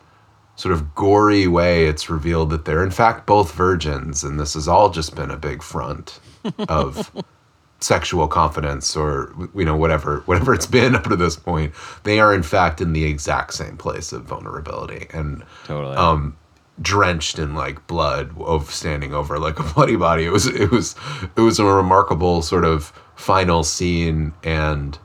sort 0.56 0.74
of 0.74 0.94
gory 0.94 1.48
way, 1.48 1.86
it's 1.86 2.10
revealed 2.10 2.50
that 2.50 2.66
they're 2.66 2.84
in 2.84 2.92
fact 2.92 3.26
both 3.26 3.54
virgins. 3.54 4.24
And 4.24 4.40
this 4.40 4.56
has 4.56 4.68
all 4.68 4.90
just 4.90 5.16
been 5.16 5.32
a 5.32 5.38
big 5.38 5.64
front 5.64 6.20
of 6.68 7.12
sexual 7.84 8.28
confidence 8.28 8.96
or 8.96 9.34
you 9.54 9.66
know 9.66 9.76
whatever 9.76 10.22
whatever 10.22 10.54
it's 10.54 10.66
been 10.66 10.96
up 10.96 11.04
to 11.04 11.16
this 11.16 11.36
point 11.36 11.74
they 12.04 12.20
are 12.20 12.34
in 12.34 12.44
fact 12.44 12.80
in 12.80 12.94
the 12.94 13.04
exact 13.04 13.54
same 13.54 13.76
place 13.76 14.14
of 14.14 14.24
vulnerability 14.24 15.08
and 15.12 15.44
Totally. 15.66 15.96
um 15.98 16.38
drenched 16.82 17.38
in 17.38 17.54
like 17.54 17.86
blood 17.88 18.32
of 18.40 18.72
standing 18.72 19.14
over 19.14 19.38
like 19.38 19.60
a 19.60 19.64
bloody 19.74 19.96
body. 19.96 20.26
It 20.26 20.32
was 20.32 20.48
it 20.48 20.72
was 20.72 20.96
it 21.36 21.42
was 21.42 21.60
a 21.60 21.66
remarkable 21.66 22.42
sort 22.42 22.66
of 22.66 22.92
final 23.16 23.64
scene 23.64 24.34
and 24.44 24.98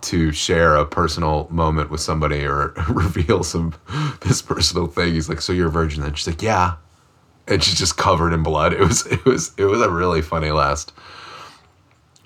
to 0.00 0.30
share 0.32 0.76
a 0.76 0.86
personal 0.86 1.48
moment 1.50 1.90
with 1.90 2.00
somebody 2.00 2.46
or 2.46 2.72
reveal 2.88 3.42
some 3.42 3.74
this 4.22 4.40
personal 4.40 4.86
thing. 4.86 5.12
He's 5.12 5.28
like 5.28 5.40
so 5.40 5.52
you're 5.52 5.68
a 5.68 5.70
virgin? 5.70 6.02
And 6.02 6.16
she's 6.16 6.26
like 6.26 6.42
yeah 6.42 6.76
and 7.48 7.62
she's 7.62 7.78
just 7.78 7.96
covered 7.96 8.32
in 8.32 8.42
blood. 8.42 8.72
It 8.72 8.80
was 8.80 9.06
it 9.06 9.24
was 9.24 9.52
it 9.56 9.64
was 9.64 9.80
a 9.80 9.90
really 9.90 10.22
funny 10.22 10.50
last 10.50 10.92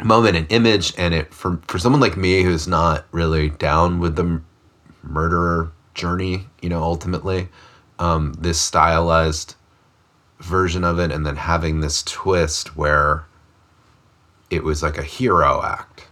moment 0.02 0.36
and 0.36 0.50
image, 0.50 0.92
and 0.98 1.14
it 1.14 1.32
for 1.32 1.60
for 1.66 1.78
someone 1.78 2.00
like 2.00 2.16
me 2.16 2.42
who's 2.42 2.66
not 2.66 3.06
really 3.12 3.50
down 3.50 4.00
with 4.00 4.16
the 4.16 4.24
m- 4.24 4.44
murderer 5.02 5.72
journey, 5.94 6.46
you 6.60 6.68
know, 6.68 6.82
ultimately, 6.82 7.48
um, 7.98 8.32
this 8.34 8.60
stylized 8.60 9.54
version 10.40 10.84
of 10.84 10.98
it, 10.98 11.12
and 11.12 11.24
then 11.24 11.36
having 11.36 11.80
this 11.80 12.02
twist 12.02 12.76
where 12.76 13.24
it 14.50 14.64
was 14.64 14.82
like 14.82 14.98
a 14.98 15.02
hero 15.02 15.62
act, 15.64 16.08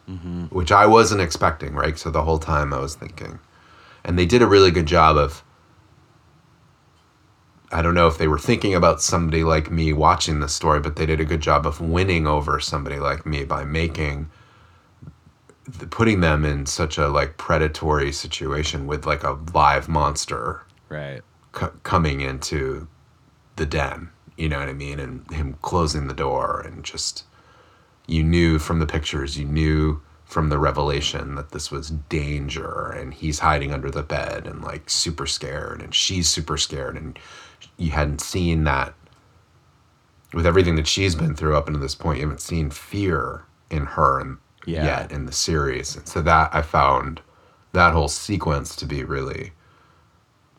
which 0.51 0.73
I 0.73 0.87
wasn't 0.87 1.21
expecting, 1.21 1.75
right? 1.75 1.99
So 1.99 2.11
the 2.11 2.23
whole 2.23 2.39
time 2.39 2.73
I 2.73 2.79
was 2.79 2.95
thinking, 2.95 3.39
and 4.05 4.19
they 4.19 4.27
did 4.27 4.41
a 4.43 4.47
really 4.47 4.71
good 4.71 4.87
job 4.87 5.17
of 5.17 5.43
I 7.73 7.83
don't 7.83 7.95
know 7.95 8.09
if 8.09 8.19
they 8.19 8.29
were 8.29 8.39
thinking 8.39 8.75
about 8.75 9.01
somebody 9.01 9.45
like 9.45 9.71
me 9.71 9.93
watching 9.93 10.41
this 10.41 10.53
story, 10.53 10.81
but 10.81 10.97
they 10.97 11.07
did 11.07 11.21
a 11.21 11.25
good 11.25 11.41
job 11.41 11.67
of 11.67 11.81
winning 11.81 12.27
over 12.27 12.59
somebody 12.59 12.99
like 12.99 13.25
me 13.25 13.45
by 13.45 13.65
making 13.65 14.29
putting 15.91 16.21
them 16.21 16.45
in 16.45 16.67
such 16.67 16.99
a 16.99 17.09
like 17.09 17.37
predatory 17.37 18.11
situation 18.11 18.87
with 18.87 19.07
like 19.07 19.23
a 19.23 19.39
live 19.55 19.89
monster 19.89 20.63
right. 20.89 21.23
c- 21.59 21.67
coming 21.85 22.21
into 22.21 22.89
the 23.57 23.67
den. 23.67 24.11
You 24.37 24.49
know 24.49 24.59
what 24.59 24.69
I 24.69 24.73
mean? 24.73 24.99
And 24.99 25.31
him 25.31 25.57
closing 25.63 26.09
the 26.09 26.15
door 26.15 26.61
and 26.61 26.85
just 26.85 27.25
you 28.07 28.25
knew 28.25 28.59
from 28.59 28.81
the 28.81 28.87
pictures, 28.87 29.39
you 29.39 29.45
knew 29.45 30.01
from 30.25 30.49
the 30.49 30.59
revelation 30.59 31.35
that 31.35 31.51
this 31.51 31.71
was 31.71 31.91
danger 31.91 32.91
and 32.91 33.15
he's 33.15 33.41
hiding 33.41 33.73
under 33.73 33.91
the 33.91 34.03
bed 34.03 34.47
and 34.47 34.63
like 34.63 34.89
super 34.89 35.27
scared 35.27 35.83
and 35.83 35.95
she's 35.95 36.29
super 36.29 36.57
scared 36.57 36.97
and 36.97 37.19
you 37.81 37.91
hadn't 37.91 38.21
seen 38.21 38.65
that 38.65 38.95
with 40.33 40.47
everything 40.47 40.77
that 40.77 40.87
she's 40.87 41.15
been 41.15 41.35
through 41.35 41.57
up 41.57 41.67
until 41.67 41.81
this 41.83 41.95
point 41.95 42.19
you 42.19 42.25
haven't 42.25 42.41
seen 42.41 42.71
fear 42.71 43.43
in 43.71 43.85
her 43.87 44.21
and 44.21 44.39
Yeah. 44.67 44.85
yet 44.85 45.13
in 45.13 45.27
the 45.27 45.33
series 45.33 45.97
and 45.97 46.07
so 46.07 46.21
that 46.23 46.55
i 46.55 46.63
found 46.63 47.21
that 47.73 47.93
whole 47.93 48.09
sequence 48.09 48.77
to 48.77 48.87
be 48.87 49.03
really 49.05 49.53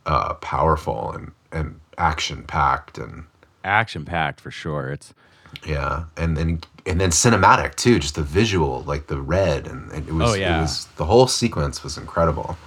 uh, 0.05 0.33
powerful 0.35 1.11
and 1.11 1.31
and 1.51 1.79
action 1.97 2.43
packed 2.43 2.97
and 2.97 3.25
Action 3.63 4.05
packed 4.05 4.41
for 4.41 4.49
sure. 4.49 4.89
It's 4.89 5.13
yeah 5.67 6.05
and 6.17 6.35
then 6.35 6.61
and 6.87 6.99
then 6.99 7.11
cinematic 7.11 7.75
too 7.75 7.99
just 7.99 8.15
the 8.15 8.23
visual 8.23 8.81
like 8.83 9.05
the 9.07 9.21
red 9.21 9.67
and, 9.67 9.91
and 9.91 10.07
it 10.07 10.13
was 10.13 10.31
Oh, 10.31 10.33
yeah. 10.33 10.57
it 10.57 10.61
was 10.61 10.85
the 10.97 11.05
whole 11.05 11.27
sequence 11.27 11.83
was 11.83 11.97
incredible 11.97 12.57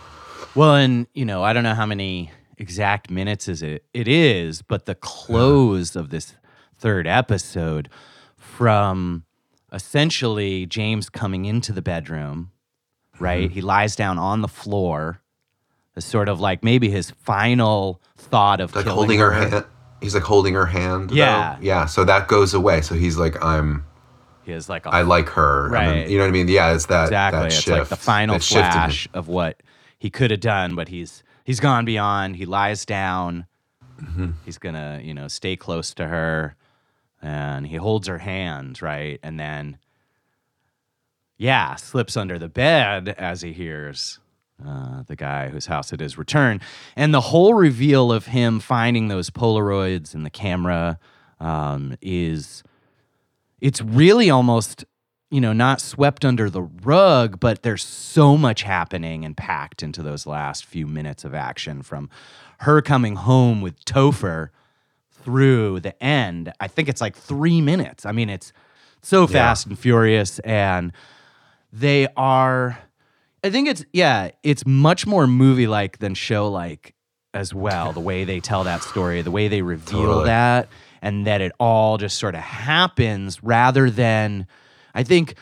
well, 0.54 0.76
and 0.76 1.08
you 1.14 1.24
know, 1.24 1.42
I 1.42 1.52
don't 1.52 1.64
know 1.64 1.74
how 1.74 1.86
many 1.86 2.30
exact 2.58 3.10
minutes 3.10 3.48
is 3.48 3.62
it 3.62 3.84
it 3.92 4.08
is, 4.08 4.62
but 4.62 4.86
the 4.86 4.94
close 4.94 5.96
of 5.96 6.10
this 6.10 6.34
third 6.76 7.06
episode 7.06 7.88
from 8.36 9.24
essentially 9.72 10.66
James 10.66 11.08
coming 11.08 11.44
into 11.44 11.72
the 11.72 11.82
bedroom, 11.82 12.50
right? 13.18 13.44
Mm-hmm. 13.46 13.54
He 13.54 13.60
lies 13.60 13.96
down 13.96 14.18
on 14.18 14.42
the 14.42 14.48
floor. 14.48 15.20
As 15.96 16.04
sort 16.04 16.28
of 16.28 16.40
like 16.40 16.64
maybe 16.64 16.90
his 16.90 17.12
final 17.12 18.02
thought 18.16 18.60
of 18.60 18.74
like 18.74 18.84
holding 18.84 19.20
her 19.20 19.30
hand 19.30 19.64
he's 20.00 20.12
like 20.12 20.24
holding 20.24 20.52
her 20.54 20.66
hand 20.66 21.10
though. 21.10 21.14
Yeah. 21.14 21.56
yeah 21.60 21.86
so 21.86 22.04
that 22.04 22.26
goes 22.26 22.52
away 22.52 22.80
so 22.80 22.96
he's 22.96 23.16
like 23.16 23.40
i'm 23.44 23.84
He 24.44 24.50
has 24.50 24.68
like 24.68 24.86
a 24.86 24.88
i 24.88 25.02
like 25.02 25.28
her 25.28 25.68
Right. 25.70 26.08
you 26.08 26.18
know 26.18 26.24
what 26.24 26.30
i 26.30 26.32
mean 26.32 26.48
yeah 26.48 26.74
it's 26.74 26.86
that 26.86 27.04
exactly. 27.04 27.38
that 27.42 27.46
it's 27.46 27.54
shift 27.54 27.78
like 27.78 27.88
the 27.90 27.96
final 27.96 28.34
that 28.34 28.42
shifted 28.42 28.64
him. 28.64 28.72
flash 28.72 29.08
of 29.14 29.28
what 29.28 29.62
he 29.98 30.10
could 30.10 30.32
have 30.32 30.40
done, 30.40 30.74
but 30.74 30.88
he's 30.88 31.22
he's 31.44 31.60
gone 31.60 31.84
beyond. 31.84 32.36
He 32.36 32.46
lies 32.46 32.84
down. 32.84 33.46
Mm-hmm. 34.00 34.30
He's 34.44 34.58
gonna, 34.58 35.00
you 35.02 35.14
know, 35.14 35.28
stay 35.28 35.54
close 35.56 35.94
to 35.94 36.08
her, 36.08 36.56
and 37.22 37.66
he 37.66 37.76
holds 37.76 38.08
her 38.08 38.18
hand, 38.18 38.82
right, 38.82 39.20
and 39.22 39.38
then, 39.38 39.78
yeah, 41.38 41.76
slips 41.76 42.16
under 42.16 42.38
the 42.38 42.48
bed 42.48 43.08
as 43.10 43.42
he 43.42 43.52
hears 43.52 44.18
uh, 44.66 45.04
the 45.06 45.16
guy 45.16 45.48
whose 45.48 45.66
house 45.66 45.92
it 45.92 46.00
is 46.00 46.18
return, 46.18 46.60
and 46.96 47.14
the 47.14 47.20
whole 47.20 47.54
reveal 47.54 48.10
of 48.10 48.26
him 48.26 48.58
finding 48.60 49.08
those 49.08 49.30
Polaroids 49.30 50.14
in 50.14 50.24
the 50.24 50.30
camera 50.30 50.98
um, 51.40 51.96
is 52.00 52.62
it's 53.60 53.80
really 53.80 54.28
almost 54.28 54.84
you 55.34 55.40
know 55.40 55.52
not 55.52 55.80
swept 55.80 56.24
under 56.24 56.48
the 56.48 56.62
rug 56.62 57.40
but 57.40 57.64
there's 57.64 57.82
so 57.82 58.36
much 58.36 58.62
happening 58.62 59.24
and 59.24 59.36
packed 59.36 59.82
into 59.82 60.00
those 60.00 60.26
last 60.26 60.64
few 60.64 60.86
minutes 60.86 61.24
of 61.24 61.34
action 61.34 61.82
from 61.82 62.08
her 62.60 62.80
coming 62.80 63.16
home 63.16 63.60
with 63.60 63.84
Topher 63.84 64.50
through 65.10 65.80
the 65.80 66.00
end. 66.02 66.52
I 66.60 66.68
think 66.68 66.88
it's 66.88 67.00
like 67.00 67.16
3 67.16 67.60
minutes. 67.60 68.06
I 68.06 68.12
mean 68.12 68.30
it's 68.30 68.52
so 69.02 69.26
fast 69.26 69.66
and 69.66 69.76
furious 69.76 70.38
and 70.38 70.92
they 71.72 72.06
are 72.16 72.78
i 73.42 73.50
think 73.50 73.68
it's 73.68 73.84
yeah 73.92 74.30
it's 74.42 74.64
much 74.64 75.06
more 75.06 75.26
movie 75.26 75.66
like 75.66 75.98
than 75.98 76.14
show 76.14 76.48
like 76.48 76.94
as 77.34 77.52
well 77.52 77.92
the 77.92 78.00
way 78.00 78.24
they 78.24 78.40
tell 78.40 78.64
that 78.64 78.82
story 78.82 79.20
the 79.20 79.30
way 79.30 79.48
they 79.48 79.60
reveal 79.60 80.04
Totally. 80.04 80.24
that 80.26 80.68
and 81.02 81.26
that 81.26 81.42
it 81.42 81.52
all 81.60 81.98
just 81.98 82.16
sort 82.18 82.34
of 82.34 82.40
happens 82.40 83.42
rather 83.42 83.90
than 83.90 84.46
i 84.94 85.02
think 85.02 85.34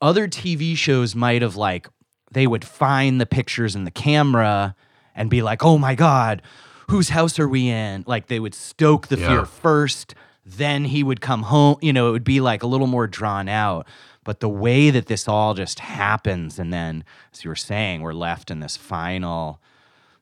other 0.00 0.28
tv 0.28 0.76
shows 0.76 1.14
might 1.14 1.42
have 1.42 1.56
like 1.56 1.88
they 2.32 2.46
would 2.46 2.64
find 2.64 3.20
the 3.20 3.26
pictures 3.26 3.74
in 3.74 3.84
the 3.84 3.90
camera 3.90 4.74
and 5.14 5.28
be 5.30 5.42
like 5.42 5.64
oh 5.64 5.78
my 5.78 5.94
god 5.94 6.42
whose 6.88 7.10
house 7.10 7.38
are 7.38 7.48
we 7.48 7.68
in? 7.68 8.02
Like 8.08 8.26
they 8.26 8.40
would 8.40 8.52
stoke 8.52 9.06
the 9.06 9.16
Yeah. 9.16 9.28
fear 9.28 9.44
first 9.44 10.12
then 10.44 10.86
he 10.86 11.04
would 11.04 11.20
come 11.20 11.42
home 11.44 11.76
you 11.80 11.92
know 11.92 12.08
it 12.08 12.12
would 12.12 12.24
be 12.24 12.40
like 12.40 12.64
a 12.64 12.66
little 12.66 12.88
more 12.88 13.06
drawn 13.06 13.48
out. 13.48 13.86
But 14.24 14.40
the 14.40 14.48
way 14.48 14.90
that 14.90 15.06
this 15.06 15.28
all 15.28 15.54
just 15.54 15.78
happens 15.78 16.58
and 16.58 16.72
then 16.72 17.04
as 17.32 17.44
you 17.44 17.48
were 17.50 17.54
saying 17.54 18.00
we're 18.02 18.12
left 18.12 18.50
in 18.50 18.58
this 18.58 18.76
final 18.76 19.60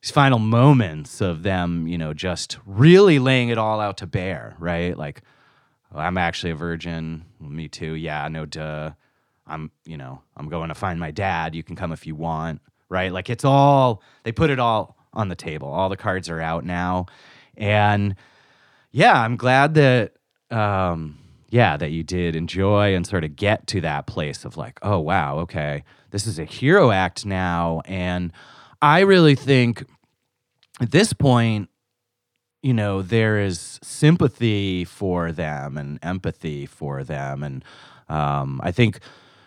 these 0.03 0.11
final 0.11 0.37
moments 0.37 1.21
of 1.21 1.41
them 1.41 1.87
you 1.87 1.97
know 1.97 2.13
just 2.13 2.59
really 2.67 3.17
laying 3.17 3.49
it 3.49 3.57
all 3.57 3.79
out 3.79 3.97
to 3.97 4.05
bear 4.07 4.55
right? 4.59 4.95
Like 4.95 5.21
"Oh, 5.23 5.29
i'm 5.93 6.17
actually 6.17 6.51
a 6.51 6.55
virgin. 6.55 7.25
Me 7.39 7.67
too. 7.67 7.93
Yeah 7.93 8.27
no 8.27 8.45
duh. 8.45 8.91
I'm 9.47 9.71
you 9.85 9.97
know 9.97 10.21
i'm 10.37 10.49
going 10.49 10.69
to 10.69 10.75
find 10.75 10.99
my 10.99 11.11
dad. 11.11 11.55
You 11.55 11.63
can 11.63 11.75
come 11.75 11.91
if 11.91 12.05
you 12.07 12.15
want 12.15 12.61
right? 12.89 13.11
Like 13.11 13.29
it's 13.29 13.45
all 13.45 14.01
they 14.23 14.31
put 14.31 14.49
it 14.49 14.59
all 14.59 14.97
on 15.13 15.29
the 15.29 15.35
table. 15.35 15.67
All 15.67 15.89
the 15.89 15.97
cards 15.97 16.29
are 16.29 16.41
out 16.41 16.65
now. 16.65 17.07
And 17.57 18.15
yeah 18.91 19.21
i'm 19.21 19.35
glad 19.35 19.75
that 19.75 20.13
um 20.49 21.19
yeah, 21.51 21.77
that 21.77 21.91
you 21.91 22.03
did 22.03 22.35
enjoy 22.35 22.95
and 22.95 23.05
sort 23.05 23.23
of 23.23 23.35
get 23.35 23.67
to 23.67 23.81
that 23.81 24.05
place 24.05 24.45
of 24.45 24.55
like, 24.55 24.79
oh 24.81 24.99
wow, 24.99 25.39
okay, 25.39 25.83
this 26.11 26.27
is 26.27 26.39
a 26.39 26.45
hero 26.45 26.91
act 26.91 27.25
now, 27.25 27.81
and 27.85 28.31
I 28.81 28.99
really 28.99 29.35
think 29.35 29.83
at 30.79 30.91
this 30.91 31.11
point, 31.11 31.69
you 32.61 32.73
know, 32.73 33.01
there 33.01 33.39
is 33.39 33.79
sympathy 33.81 34.85
for 34.85 35.31
them 35.31 35.77
and 35.77 35.99
empathy 36.03 36.65
for 36.65 37.03
them, 37.03 37.43
and 37.43 37.63
um, 38.07 38.59
I 38.63 38.71
think 38.71 38.99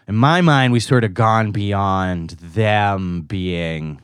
in 0.08 0.16
my 0.16 0.40
mind 0.40 0.72
we 0.72 0.80
sort 0.80 1.04
of 1.04 1.14
gone 1.14 1.52
beyond 1.52 2.30
them 2.30 3.22
being, 3.22 4.00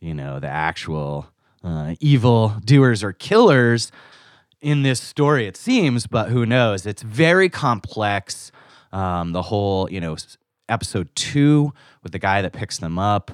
you 0.00 0.14
know, 0.14 0.40
the 0.40 0.48
actual 0.48 1.26
uh, 1.62 1.94
evil 2.00 2.56
doers 2.64 3.02
or 3.02 3.12
killers 3.12 3.90
in 4.60 4.82
this 4.82 5.00
story, 5.00 5.46
it 5.46 5.56
seems, 5.56 6.06
but 6.06 6.30
who 6.30 6.46
knows? 6.46 6.86
It's 6.86 7.02
very 7.02 7.50
complex. 7.50 8.50
Um, 8.92 9.32
the 9.32 9.42
whole, 9.42 9.90
you 9.90 10.00
know, 10.00 10.16
episode 10.68 11.08
two 11.14 11.72
with 12.02 12.12
the 12.12 12.18
guy 12.18 12.40
that 12.42 12.52
picks 12.52 12.78
them 12.78 12.98
up, 12.98 13.32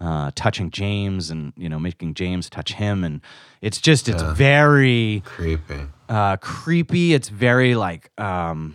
uh, 0.00 0.30
touching 0.34 0.70
James 0.70 1.30
and, 1.30 1.52
you 1.56 1.68
know, 1.68 1.78
making 1.78 2.14
James 2.14 2.48
touch 2.48 2.74
him. 2.74 3.02
And 3.04 3.20
it's 3.60 3.80
just, 3.80 4.08
it's 4.08 4.22
very 4.22 5.22
Creepy. 5.24 5.80
uh, 6.08 6.36
creepy. 6.36 7.14
It's 7.14 7.28
very 7.28 7.74
like 7.74 8.10
um, 8.18 8.74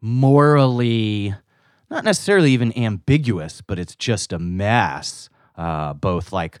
morally, 0.00 1.34
not 1.90 2.04
necessarily 2.04 2.52
even 2.52 2.76
ambiguous, 2.76 3.60
but 3.60 3.78
it's 3.78 3.94
just 3.96 4.32
a 4.32 4.38
mess. 4.38 5.28
Uh, 5.56 5.92
both 5.92 6.32
like, 6.32 6.58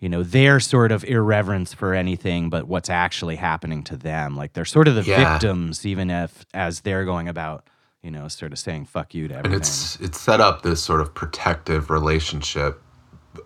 you 0.00 0.08
know, 0.08 0.22
their 0.22 0.60
sort 0.60 0.92
of 0.92 1.04
irreverence 1.04 1.72
for 1.72 1.94
anything, 1.94 2.50
but 2.50 2.66
what's 2.66 2.90
actually 2.90 3.36
happening 3.36 3.82
to 3.84 3.96
them. 3.96 4.36
Like 4.36 4.52
they're 4.52 4.64
sort 4.64 4.88
of 4.88 4.94
the 4.96 5.02
Yeah. 5.02 5.32
victims, 5.38 5.86
even 5.86 6.10
if 6.10 6.44
as 6.52 6.80
they're 6.80 7.04
going 7.04 7.28
about, 7.28 7.68
you 8.02 8.10
know, 8.10 8.28
sort 8.28 8.52
of 8.52 8.58
saying 8.58 8.84
"fuck 8.86 9.14
you" 9.14 9.28
to 9.28 9.34
everything. 9.34 9.52
And 9.54 9.62
it's 9.62 9.96
it's 10.00 10.20
set 10.20 10.40
up 10.40 10.62
this 10.62 10.82
sort 10.82 11.00
of 11.00 11.14
protective 11.14 11.88
relationship 11.90 12.82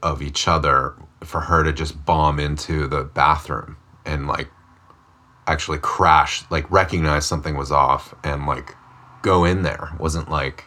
of 0.03 0.23
each 0.23 0.47
other 0.49 0.95
for 1.25 1.41
her 1.43 1.63
to 1.65 1.73
just 1.73 2.05
bomb 2.05 2.39
into 2.39 2.87
the 2.87 3.05
bathroom 3.05 3.77
and 4.07 4.27
like 4.27 4.49
actually 5.47 5.79
crash, 5.79 6.45
like 6.51 6.71
recognize 6.71 7.27
something 7.27 7.57
was 7.57 7.73
off 7.73 8.15
and 8.23 8.47
like 8.47 8.75
go 9.23 9.45
in 9.45 9.63
there. 9.63 9.91
It 9.95 10.01
wasn't 10.01 10.31
like 10.31 10.65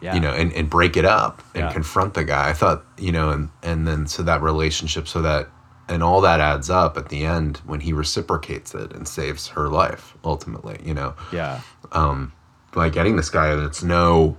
yeah, 0.00 0.14
you 0.14 0.20
know, 0.20 0.32
and, 0.32 0.52
and 0.52 0.68
break 0.68 0.96
it 0.96 1.04
up 1.04 1.42
and 1.54 1.64
Yeah. 1.64 1.72
confront 1.72 2.14
the 2.14 2.24
guy. 2.24 2.50
I 2.50 2.52
thought, 2.52 2.84
you 2.98 3.12
know, 3.12 3.30
and 3.30 3.48
and 3.62 3.86
then 3.86 4.06
so 4.06 4.22
that 4.24 4.42
relationship, 4.42 5.08
so 5.08 5.22
that 5.22 5.48
and 5.88 6.02
all 6.02 6.20
that 6.22 6.40
adds 6.40 6.70
up 6.70 6.96
at 6.96 7.08
the 7.10 7.24
end 7.24 7.58
when 7.66 7.80
he 7.80 7.92
reciprocates 7.92 8.74
it 8.74 8.92
and 8.92 9.06
saves 9.06 9.48
her 9.48 9.68
life 9.68 10.14
ultimately, 10.24 10.78
you 10.82 10.94
know 10.94 11.14
yeah, 11.32 11.60
Um 11.92 12.32
by 12.72 12.88
getting 12.88 13.16
this 13.16 13.30
guy 13.30 13.54
that's 13.54 13.82
no 13.82 14.36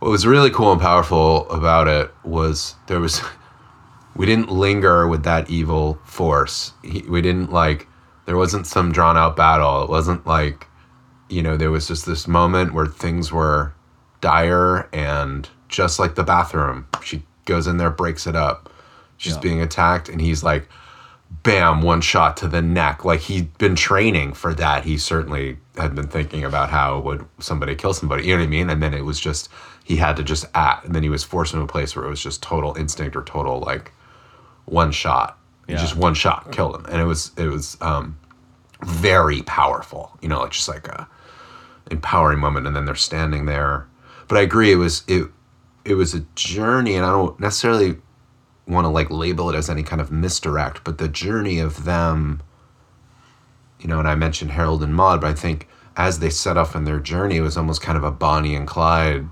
what 0.00 0.10
was 0.10 0.26
really 0.26 0.50
cool 0.50 0.72
and 0.72 0.80
powerful 0.80 1.48
about 1.50 1.88
it 1.88 2.12
was 2.24 2.74
there 2.86 3.00
was 3.00 3.20
we 4.16 4.26
didn't 4.26 4.50
linger 4.50 5.06
with 5.08 5.24
that 5.24 5.50
evil 5.50 5.98
force. 6.04 6.72
He, 6.82 7.02
we 7.02 7.22
didn't 7.22 7.52
like 7.52 7.86
there 8.26 8.36
wasn't 8.36 8.66
some 8.66 8.92
drawn 8.92 9.16
out 9.16 9.36
battle. 9.36 9.82
It 9.84 9.90
wasn't 9.90 10.26
like 10.26 10.66
you 11.28 11.42
know 11.42 11.56
there 11.56 11.70
was 11.70 11.86
just 11.88 12.06
this 12.06 12.26
moment 12.28 12.72
where 12.74 12.86
things 12.86 13.32
were 13.32 13.72
dire 14.20 14.88
and 14.92 15.48
just 15.68 15.98
like 15.98 16.14
the 16.16 16.24
bathroom 16.24 16.86
she 17.04 17.22
goes 17.44 17.66
in 17.66 17.76
there 17.76 17.90
breaks 17.90 18.26
it 18.26 18.34
up. 18.36 18.72
She's 19.16 19.34
Yeah. 19.34 19.40
being 19.40 19.60
attacked 19.60 20.08
and 20.08 20.20
he's 20.20 20.42
like 20.42 20.68
bam, 21.30 21.82
one 21.82 22.00
shot 22.00 22.36
to 22.38 22.48
the 22.48 22.62
neck. 22.62 23.04
Like 23.04 23.20
he'd 23.20 23.56
been 23.58 23.76
training 23.76 24.34
for 24.34 24.54
that. 24.54 24.84
He 24.84 24.98
certainly 24.98 25.58
had 25.76 25.94
been 25.94 26.08
thinking 26.08 26.44
about 26.44 26.70
how 26.70 27.00
would 27.00 27.26
somebody 27.38 27.74
kill 27.74 27.94
somebody. 27.94 28.24
You 28.24 28.34
know 28.34 28.42
what 28.42 28.46
I 28.46 28.50
mean? 28.50 28.70
And 28.70 28.82
then 28.82 28.94
it 28.94 29.04
was 29.04 29.20
just 29.20 29.48
he 29.84 29.96
had 29.96 30.16
to 30.16 30.22
just 30.22 30.44
act, 30.54 30.84
and 30.84 30.94
then 30.94 31.02
he 31.02 31.08
was 31.08 31.24
forced 31.24 31.54
into 31.54 31.64
a 31.64 31.68
place 31.68 31.96
where 31.96 32.04
it 32.04 32.10
was 32.10 32.22
just 32.22 32.42
total 32.42 32.74
instinct 32.76 33.16
or 33.16 33.22
total 33.22 33.60
like 33.60 33.92
one 34.66 34.92
shot. 34.92 35.38
Yeah. 35.66 35.76
Just 35.76 35.96
one 35.96 36.14
shot 36.14 36.50
killed 36.50 36.74
him, 36.74 36.86
and 36.86 37.00
it 37.00 37.04
was 37.04 37.32
it 37.36 37.48
was 37.48 37.76
um, 37.80 38.18
very 38.82 39.42
powerful. 39.42 40.16
You 40.22 40.28
know, 40.28 40.40
like 40.40 40.52
just 40.52 40.68
like 40.68 40.88
a 40.88 41.08
empowering 41.90 42.38
moment. 42.38 42.66
And 42.66 42.74
then 42.74 42.84
they're 42.84 42.94
standing 42.94 43.46
there. 43.46 43.86
But 44.28 44.38
I 44.38 44.42
agree, 44.42 44.72
it 44.72 44.76
was 44.76 45.04
it 45.08 45.28
it 45.84 45.94
was 45.94 46.14
a 46.14 46.20
journey, 46.34 46.94
and 46.94 47.04
I 47.04 47.10
don't 47.10 47.38
necessarily 47.40 47.96
want 48.68 48.84
to 48.84 48.88
like 48.88 49.10
label 49.10 49.50
it 49.50 49.56
as 49.56 49.70
any 49.70 49.82
kind 49.82 50.00
of 50.00 50.12
misdirect, 50.12 50.84
but 50.84 50.98
the 50.98 51.08
journey 51.08 51.58
of 51.58 51.84
them, 51.84 52.42
you 53.80 53.88
know, 53.88 53.98
and 53.98 54.08
I 54.08 54.14
mentioned 54.14 54.52
Harold 54.52 54.82
and 54.82 54.94
Maude, 54.94 55.20
but 55.20 55.30
I 55.30 55.34
think 55.34 55.68
as 55.96 56.20
they 56.20 56.30
set 56.30 56.56
off 56.56 56.76
on 56.76 56.84
their 56.84 57.00
journey, 57.00 57.38
it 57.38 57.42
was 57.42 57.56
almost 57.56 57.82
kind 57.82 57.98
of 57.98 58.04
a 58.04 58.12
Bonnie 58.12 58.54
and 58.54 58.66
Clyde 58.68 59.28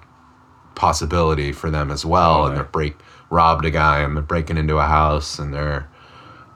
possibility 0.74 1.52
for 1.52 1.70
them 1.70 1.90
as 1.90 2.04
well. 2.04 2.46
And 2.46 2.56
they're 2.56 2.64
break 2.64 2.96
robbed 3.30 3.64
a 3.64 3.70
guy 3.70 4.00
and 4.00 4.16
they're 4.16 4.22
breaking 4.22 4.56
into 4.56 4.78
a 4.78 4.86
house 4.86 5.38
and 5.38 5.52
they're 5.52 5.88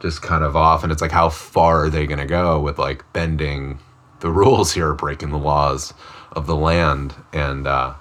just 0.00 0.22
kind 0.22 0.44
of 0.44 0.56
off. 0.56 0.82
And 0.82 0.92
it's 0.92 1.02
like, 1.02 1.12
how 1.12 1.28
far 1.28 1.84
are 1.84 1.90
they 1.90 2.06
going 2.06 2.20
to 2.20 2.26
go 2.26 2.60
with 2.60 2.78
like 2.78 3.04
bending 3.12 3.78
the 4.20 4.30
rules 4.30 4.72
here, 4.72 4.94
breaking 4.94 5.30
the 5.30 5.38
laws 5.38 5.94
of 6.32 6.46
the 6.46 6.56
land? 6.56 7.14
And, 7.32 7.66
uh, 7.66 7.94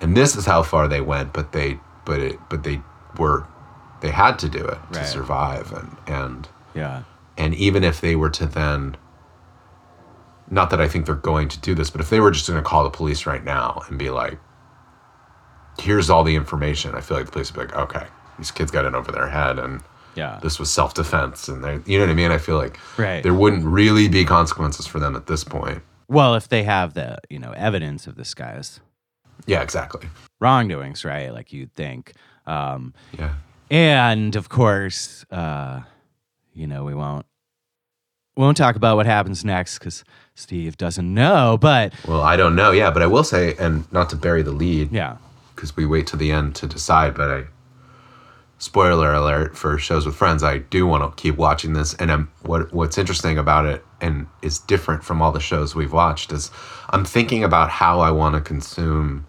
and 0.00 0.16
this 0.16 0.36
is 0.36 0.46
how 0.46 0.62
far 0.62 0.88
they 0.88 1.00
went, 1.00 1.32
but 1.32 1.52
they, 1.52 1.78
but 2.04 2.20
it, 2.20 2.38
but 2.48 2.62
they 2.62 2.82
were, 3.18 3.46
they 4.04 4.10
had 4.10 4.38
to 4.40 4.48
do 4.50 4.58
it 4.58 4.78
to 4.92 4.98
Right. 5.00 5.06
survive. 5.06 5.72
And, 5.72 5.96
and, 6.06 6.48
yeah, 6.74 7.02
and 7.38 7.54
even 7.54 7.82
if 7.82 8.02
they 8.02 8.14
were 8.16 8.28
to 8.30 8.44
then, 8.44 8.96
not 10.50 10.68
that 10.70 10.80
I 10.80 10.86
think 10.88 11.06
they're 11.06 11.14
going 11.14 11.48
to 11.48 11.58
do 11.60 11.74
this, 11.74 11.88
but 11.88 12.02
if 12.02 12.10
they 12.10 12.20
were 12.20 12.30
just 12.30 12.46
going 12.46 12.62
to 12.62 12.68
call 12.68 12.84
the 12.84 12.90
police 12.90 13.24
right 13.24 13.42
now 13.42 13.82
and 13.88 13.98
be 13.98 14.10
like, 14.10 14.38
here's 15.80 16.10
all 16.10 16.22
the 16.22 16.36
information, 16.36 16.94
I 16.94 17.00
feel 17.00 17.16
like 17.16 17.26
the 17.26 17.32
police 17.32 17.50
would 17.54 17.66
be 17.68 17.74
like, 17.74 17.82
okay, 17.96 18.06
these 18.38 18.50
kids 18.50 18.70
got 18.70 18.84
in 18.84 18.94
over 18.94 19.10
their 19.10 19.28
head 19.28 19.58
and 19.58 19.80
yeah. 20.14 20.38
this 20.42 20.58
was 20.58 20.70
self 20.70 20.92
defense. 20.92 21.48
And 21.48 21.64
they, 21.64 21.80
you 21.90 21.98
know 21.98 22.04
what 22.04 22.10
I 22.10 22.14
mean? 22.14 22.30
I 22.30 22.38
feel 22.38 22.56
like 22.58 22.78
Right. 22.98 23.22
there 23.22 23.34
wouldn't 23.34 23.64
really 23.64 24.06
be 24.08 24.24
consequences 24.26 24.86
for 24.86 25.00
them 25.00 25.16
at 25.16 25.26
this 25.26 25.44
point. 25.44 25.82
Well, 26.08 26.34
if 26.34 26.48
they 26.48 26.62
have 26.64 26.92
the 26.92 27.18
you 27.30 27.38
know 27.38 27.52
evidence 27.52 28.06
of 28.06 28.16
this 28.16 28.34
guy's 28.34 28.80
Yeah, 29.46 29.62
exactly. 29.62 30.06
wrongdoings, 30.40 31.04
right? 31.06 31.32
Like 31.32 31.52
you'd 31.54 31.72
think. 31.74 32.12
Um, 32.46 32.92
Yeah. 33.18 33.32
And 33.70 34.36
of 34.36 34.48
course, 34.48 35.24
uh, 35.30 35.82
you 36.52 36.66
know, 36.66 36.84
we 36.84 36.94
won't 36.94 37.26
won't 38.36 38.56
talk 38.56 38.76
about 38.76 38.96
what 38.96 39.06
happens 39.06 39.44
next 39.44 39.78
because 39.78 40.04
Steve 40.34 40.76
doesn't 40.76 41.12
know. 41.12 41.56
But 41.60 41.92
Well, 42.06 42.22
I 42.22 42.36
don't 42.36 42.56
know. 42.56 42.72
Yeah, 42.72 42.90
but 42.90 43.02
I 43.02 43.06
will 43.06 43.24
say, 43.24 43.54
and 43.58 43.90
not 43.92 44.10
to 44.10 44.16
bury 44.16 44.42
the 44.42 44.52
lead, 44.52 44.92
yeah, 44.92 45.16
because 45.54 45.76
we 45.76 45.86
wait 45.86 46.06
to 46.08 46.16
the 46.16 46.32
end 46.32 46.54
to 46.56 46.66
decide. 46.66 47.14
But 47.14 47.30
I, 47.30 47.44
spoiler 48.58 49.12
alert 49.12 49.56
for 49.56 49.78
shows 49.78 50.06
with 50.06 50.16
friends, 50.16 50.42
I 50.42 50.58
do 50.58 50.86
want 50.86 51.04
to 51.04 51.22
keep 51.22 51.36
watching 51.36 51.74
this. 51.74 51.94
And 51.94 52.10
I'm, 52.10 52.30
what 52.42 52.72
what's 52.72 52.98
interesting 52.98 53.38
about 53.38 53.66
it 53.66 53.84
and 54.00 54.26
is 54.42 54.58
different 54.58 55.04
from 55.04 55.22
all 55.22 55.32
the 55.32 55.40
shows 55.40 55.74
we've 55.74 55.92
watched 55.92 56.32
is 56.32 56.50
I'm 56.90 57.04
thinking 57.04 57.44
about 57.44 57.70
how 57.70 58.00
I 58.00 58.10
want 58.10 58.34
to 58.34 58.40
consume 58.40 59.26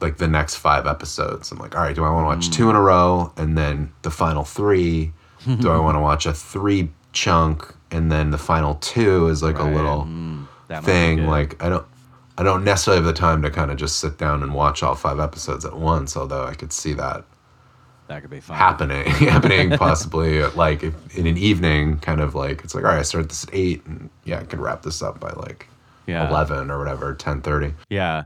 like 0.00 0.16
the 0.18 0.28
next 0.28 0.56
five 0.56 0.86
episodes. 0.86 1.50
I'm 1.52 1.58
like, 1.58 1.74
all 1.76 1.82
right, 1.82 1.94
do 1.94 2.04
I 2.04 2.10
want 2.10 2.24
to 2.24 2.28
watch 2.36 2.50
two 2.56 2.68
in 2.70 2.76
a 2.76 2.80
row 2.80 3.32
and 3.36 3.56
then 3.56 3.92
the 4.02 4.10
final 4.10 4.44
three? 4.44 5.12
do 5.60 5.70
I 5.70 5.78
want 5.86 5.96
to 5.96 6.00
watch 6.00 6.24
a 6.26 6.32
three 6.32 6.90
chunk 7.12 7.74
and 7.90 8.10
then 8.10 8.30
the 8.30 8.38
final 8.38 8.74
two 8.76 9.28
is 9.28 9.42
like 9.42 9.58
a 9.58 9.62
little 9.64 10.02
Mm, 10.04 10.46
that 10.68 10.76
might 10.82 10.86
be 10.86 10.92
thing 10.92 11.26
like 11.28 11.62
i 11.62 11.68
don't 11.68 11.86
i 12.36 12.42
don't 12.42 12.64
necessarily 12.64 12.98
have 13.00 13.06
the 13.06 13.12
time 13.18 13.40
to 13.42 13.50
kind 13.50 13.70
of 13.70 13.76
just 13.76 14.00
sit 14.00 14.18
down 14.18 14.42
and 14.42 14.52
watch 14.52 14.82
all 14.82 14.96
five 14.96 15.20
episodes 15.20 15.64
at 15.64 15.76
once 15.76 16.16
although 16.16 16.44
i 16.44 16.54
could 16.54 16.72
see 16.72 16.92
that 16.94 17.24
that 18.08 18.20
could 18.22 18.30
be 18.30 18.40
fun. 18.40 18.56
happening 18.56 19.06
happening 19.30 19.70
possibly 19.78 20.42
like 20.42 20.82
if, 20.82 21.16
in 21.16 21.26
an 21.28 21.36
evening 21.38 21.98
kind 22.00 22.20
of 22.20 22.34
like 22.34 22.64
it's 22.64 22.74
like 22.74 22.82
all 22.82 22.90
right 22.90 22.98
i 22.98 23.02
started 23.02 23.30
this 23.30 23.44
at 23.44 23.50
eight 23.52 23.84
and 23.86 24.10
yeah 24.24 24.40
i 24.40 24.44
could 24.44 24.58
wrap 24.58 24.82
this 24.82 25.02
up 25.02 25.20
by 25.20 25.30
like 25.32 25.68
Yeah. 26.06 26.28
11 26.28 26.68
or 26.70 26.78
whatever 26.78 27.14
10.30 27.14 27.74
Yeah. 27.90 28.24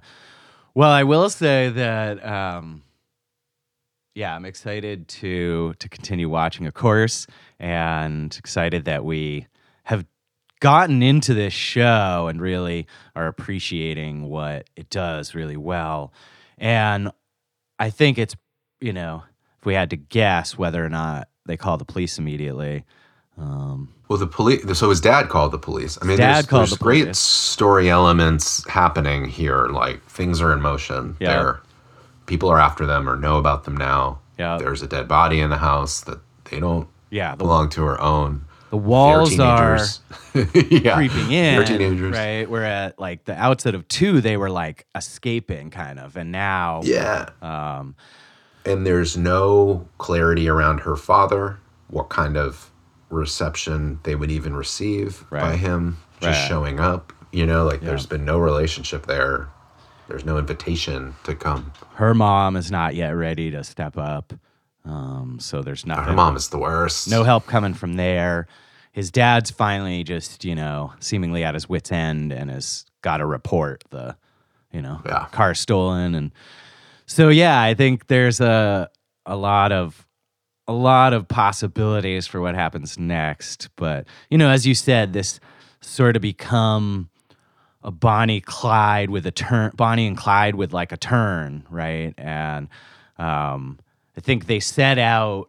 Well, 0.78 0.92
I 0.92 1.02
will 1.02 1.28
say 1.28 1.70
that 1.70 2.24
um 2.24 2.84
yeah, 4.14 4.32
I'm 4.36 4.44
excited 4.44 5.08
to 5.08 5.74
to 5.80 5.88
continue 5.88 6.28
watching 6.28 6.66
of 6.66 6.74
course 6.74 7.26
and 7.58 8.32
excited 8.36 8.84
that 8.84 9.04
we 9.04 9.48
have 9.82 10.04
gotten 10.60 11.02
into 11.02 11.34
this 11.34 11.52
show 11.52 12.28
and 12.30 12.40
really 12.40 12.86
are 13.16 13.26
appreciating 13.26 14.28
what 14.28 14.70
it 14.76 14.88
does 14.88 15.34
really 15.34 15.56
well. 15.56 16.12
And 16.58 17.10
I 17.80 17.90
think 17.90 18.16
it's, 18.16 18.36
you 18.80 18.92
know, 18.92 19.24
if 19.58 19.66
we 19.66 19.74
had 19.74 19.90
to 19.90 19.96
guess 19.96 20.56
whether 20.56 20.84
or 20.84 20.88
not 20.88 21.26
they 21.46 21.56
call 21.56 21.76
the 21.76 21.84
police 21.84 22.20
immediately, 22.20 22.84
um, 23.38 23.88
well 24.08 24.18
the 24.18 24.26
police 24.26 24.62
so 24.78 24.88
his 24.90 25.00
dad 25.00 25.28
called 25.28 25.52
the 25.52 25.58
police 25.58 25.98
i 26.02 26.04
mean 26.04 26.16
Dad 26.18 26.34
there's, 26.34 26.46
called 26.46 26.60
there's 26.62 26.70
the 26.70 26.76
great 26.78 27.02
police. 27.04 27.18
story 27.18 27.88
elements 27.90 28.68
happening 28.68 29.24
here 29.26 29.66
like 29.68 30.02
things 30.06 30.40
are 30.40 30.52
in 30.52 30.60
motion 30.60 31.16
Yeah. 31.20 31.28
They're- 31.42 31.60
people 32.26 32.50
are 32.50 32.58
after 32.60 32.84
them 32.84 33.08
or 33.08 33.16
know 33.16 33.38
about 33.38 33.64
them 33.64 33.76
now 33.76 34.18
Yeah. 34.38 34.58
there's 34.58 34.82
a 34.82 34.86
dead 34.86 35.08
body 35.08 35.40
in 35.40 35.50
the 35.50 35.56
house 35.58 36.00
that 36.02 36.18
they 36.50 36.60
don't 36.60 36.88
yeah, 37.10 37.30
the, 37.32 37.36
belong 37.38 37.70
to 37.70 37.82
or 37.84 37.98
own. 38.00 38.44
the 38.70 38.76
walls 38.76 39.38
are 39.40 39.78
yeah, 40.34 40.94
creeping 40.94 41.30
in, 41.32 41.56
They're 41.56 41.64
teenagers. 41.64 42.12
right? 42.14 42.48
We're 42.50 42.64
at 42.64 42.98
like 42.98 43.24
the 43.24 43.34
outset 43.34 43.74
of 43.74 43.88
two, 43.88 44.20
they 44.20 44.36
were 44.36 44.50
like 44.50 44.84
escaping, 44.94 45.70
kind 45.70 45.98
of, 45.98 46.16
and 46.18 46.30
now, 46.32 46.82
Yeah. 46.84 47.30
um, 47.40 47.96
and 48.66 48.86
there's 48.86 49.16
no 49.16 49.88
clarity 49.96 50.50
around 50.50 50.80
her 50.80 50.96
father, 50.96 51.58
what 51.88 52.10
kind 52.10 52.36
of 52.36 52.70
reception 53.10 53.98
they 54.02 54.14
would 54.14 54.30
even 54.30 54.54
receive 54.54 55.24
by 55.30 55.56
him 55.56 55.98
just 56.20 56.40
Right. 56.40 56.48
showing 56.48 56.80
up. 56.80 57.12
You 57.32 57.46
know, 57.46 57.64
like 57.64 57.80
there's 57.80 58.06
been 58.06 58.24
no 58.24 58.38
relationship 58.38 59.06
there. 59.06 59.48
There's 60.08 60.24
no 60.24 60.38
invitation 60.38 61.14
to 61.24 61.34
come. 61.34 61.72
her 61.96 62.14
mom 62.14 62.56
is 62.56 62.70
not 62.70 62.94
yet 62.94 63.10
ready 63.10 63.50
to 63.50 63.62
step 63.62 63.98
up, 63.98 64.32
um, 64.86 65.36
so 65.38 65.60
there's 65.62 65.84
nothing. 65.84 66.04
Her 66.04 66.12
mom 66.14 66.36
is 66.36 66.48
the 66.48 66.56
worst. 66.58 67.10
no 67.10 67.24
help 67.24 67.46
coming 67.46 67.74
from 67.74 67.94
there. 67.94 68.46
His 68.92 69.10
dad's 69.10 69.50
finally 69.50 70.02
just, 70.04 70.44
you 70.46 70.54
know, 70.54 70.92
seemingly 71.00 71.44
at 71.44 71.52
his 71.54 71.68
wits' 71.68 71.92
end 71.92 72.32
and 72.32 72.50
has 72.50 72.86
got 73.02 73.18
to 73.18 73.26
report 73.26 73.84
the, 73.90 74.16
you 74.72 74.80
know, 74.80 75.00
Yeah. 75.04 75.26
car 75.30 75.54
stolen. 75.54 76.14
And 76.14 76.32
so, 77.04 77.28
yeah, 77.28 77.60
I 77.60 77.74
think 77.74 78.06
there's 78.06 78.40
a 78.40 78.88
a 79.26 79.36
lot 79.36 79.72
of 79.72 80.06
a 80.68 80.72
lot 80.72 81.12
of 81.14 81.26
possibilities 81.26 82.26
for 82.26 82.40
what 82.40 82.54
happens 82.54 82.98
next. 82.98 83.68
But 83.76 84.06
you 84.30 84.38
know, 84.38 84.50
as 84.50 84.66
you 84.66 84.74
said, 84.74 85.12
this 85.12 85.40
sort 85.80 86.14
of 86.14 86.22
become 86.22 87.08
a 87.82 87.90
Bonnie 87.90 88.40
Clyde 88.40 89.10
with 89.10 89.26
a 89.26 89.30
turn, 89.30 89.72
Bonnie 89.74 90.06
and 90.06 90.16
Clyde 90.16 90.54
with 90.56 90.72
like 90.72 90.92
a 90.92 90.96
turn, 90.96 91.64
right? 91.70 92.12
And 92.18 92.68
um, 93.18 93.78
I 94.16 94.20
think 94.20 94.46
they 94.46 94.60
set 94.60 94.98
out 94.98 95.48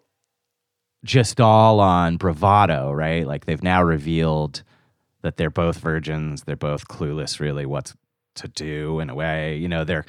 just 1.03 1.39
all 1.41 1.79
on 1.79 2.17
bravado, 2.17 2.91
right? 2.91 3.25
Like 3.27 3.45
they've 3.45 3.63
now 3.63 3.83
revealed 3.83 4.63
that 5.21 5.37
they're 5.37 5.49
both 5.49 5.79
virgins. 5.79 6.43
They're 6.43 6.55
both 6.55 6.87
clueless, 6.87 7.39
really, 7.39 7.65
what 7.65 7.93
to 8.35 8.47
do 8.47 8.99
in 8.99 9.09
a 9.09 9.15
way. 9.15 9.57
You 9.57 9.67
know, 9.67 9.83
they're 9.83 10.05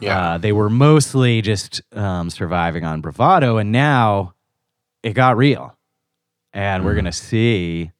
Yeah. 0.00 0.34
uh, 0.34 0.38
they 0.38 0.52
were 0.52 0.70
mostly 0.70 1.42
just 1.42 1.82
um, 1.94 2.30
surviving 2.30 2.84
on 2.84 3.00
bravado, 3.00 3.56
and 3.58 3.72
now 3.72 4.34
it 5.06 5.14
got 5.14 5.36
real, 5.36 5.72
and 6.52 6.84
we're 6.84 6.96
gonna 6.96 7.10
mm. 7.10 7.14
see 7.14 7.92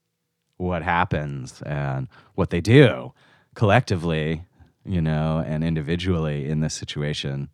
what 0.56 0.82
happens 0.82 1.62
and 1.62 2.08
what 2.34 2.50
they 2.50 2.60
do 2.60 3.12
collectively, 3.54 4.42
you 4.84 5.00
know, 5.00 5.42
and 5.46 5.62
individually 5.62 6.50
in 6.50 6.60
this 6.60 6.74
situation. 6.74 7.48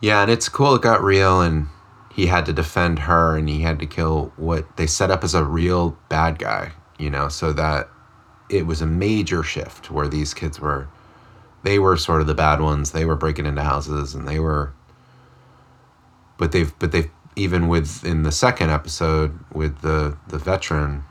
Yeah, 0.00 0.22
and 0.22 0.30
it's 0.30 0.48
cool. 0.48 0.76
It 0.76 0.82
got 0.82 1.02
real, 1.02 1.40
and 1.40 1.66
he 2.14 2.26
had 2.26 2.46
to 2.46 2.52
defend 2.52 3.00
her, 3.00 3.36
and 3.36 3.48
he 3.48 3.62
had 3.62 3.80
to 3.80 3.86
kill 3.86 4.32
what 4.36 4.76
they 4.76 4.86
set 4.86 5.10
up 5.10 5.24
as 5.24 5.34
a 5.34 5.42
real 5.42 5.98
bad 6.08 6.38
guy. 6.38 6.70
You 7.00 7.10
know, 7.10 7.28
so 7.28 7.52
that 7.54 7.88
it 8.48 8.64
was 8.64 8.80
a 8.80 8.86
major 8.86 9.42
shift 9.42 9.90
where 9.90 10.06
these 10.06 10.34
kids 10.34 10.60
were, 10.60 10.86
they 11.64 11.80
were 11.80 11.96
sort 11.96 12.20
of 12.20 12.28
the 12.28 12.34
bad 12.34 12.60
ones. 12.60 12.92
They 12.92 13.06
were 13.06 13.16
breaking 13.16 13.46
into 13.46 13.64
houses, 13.64 14.14
and 14.14 14.28
they 14.28 14.38
were. 14.38 14.72
But 16.38 16.52
they've, 16.52 16.72
but 16.78 16.92
they've 16.92 17.10
even 17.36 17.68
with 17.68 18.04
in 18.04 18.22
the 18.22 18.32
second 18.32 18.70
episode 18.70 19.38
with 19.52 19.80
the 19.80 20.16
the 20.28 20.38
veteran, 20.38 21.04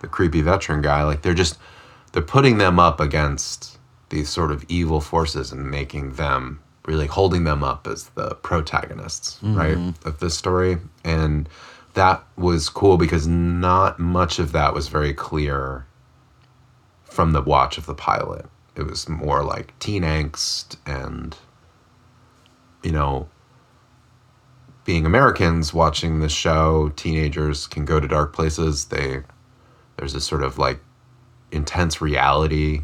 the 0.00 0.08
creepy 0.08 0.42
veteran 0.42 0.82
guy, 0.82 1.02
like 1.02 1.22
they're 1.22 1.34
just 1.34 1.58
they're 2.12 2.22
putting 2.22 2.58
them 2.58 2.78
up 2.78 3.00
against 3.00 3.78
these 4.08 4.28
sort 4.28 4.50
of 4.50 4.64
evil 4.68 5.00
forces 5.00 5.52
and 5.52 5.70
making 5.70 6.14
them 6.14 6.60
really 6.86 7.06
holding 7.06 7.44
them 7.44 7.62
up 7.62 7.86
as 7.86 8.08
the 8.10 8.34
protagonists, 8.36 9.36
mm-hmm. 9.36 9.56
right, 9.56 9.94
of 10.04 10.18
this 10.18 10.36
story. 10.36 10.78
And 11.04 11.48
that 11.94 12.24
was 12.36 12.68
cool 12.68 12.96
because 12.96 13.26
not 13.26 13.98
much 13.98 14.38
of 14.38 14.52
that 14.52 14.74
was 14.74 14.88
very 14.88 15.14
clear 15.14 15.86
from 17.04 17.32
the 17.32 17.42
watch 17.42 17.78
of 17.78 17.86
the 17.86 17.94
pilot. 17.94 18.46
It 18.76 18.84
was 18.84 19.08
more 19.08 19.44
like 19.44 19.78
teen 19.78 20.02
angst 20.02 20.76
and, 20.86 21.36
you 22.82 22.92
know, 22.92 23.28
being 24.90 25.06
Americans 25.06 25.72
watching 25.72 26.18
this 26.18 26.32
show, 26.32 26.88
teenagers 26.96 27.68
can 27.68 27.84
go 27.84 28.00
to 28.00 28.08
dark 28.08 28.32
places. 28.32 28.86
They, 28.86 29.22
there's 29.96 30.14
this 30.14 30.24
sort 30.24 30.42
of 30.42 30.58
like 30.58 30.80
intense 31.52 32.00
reality 32.02 32.80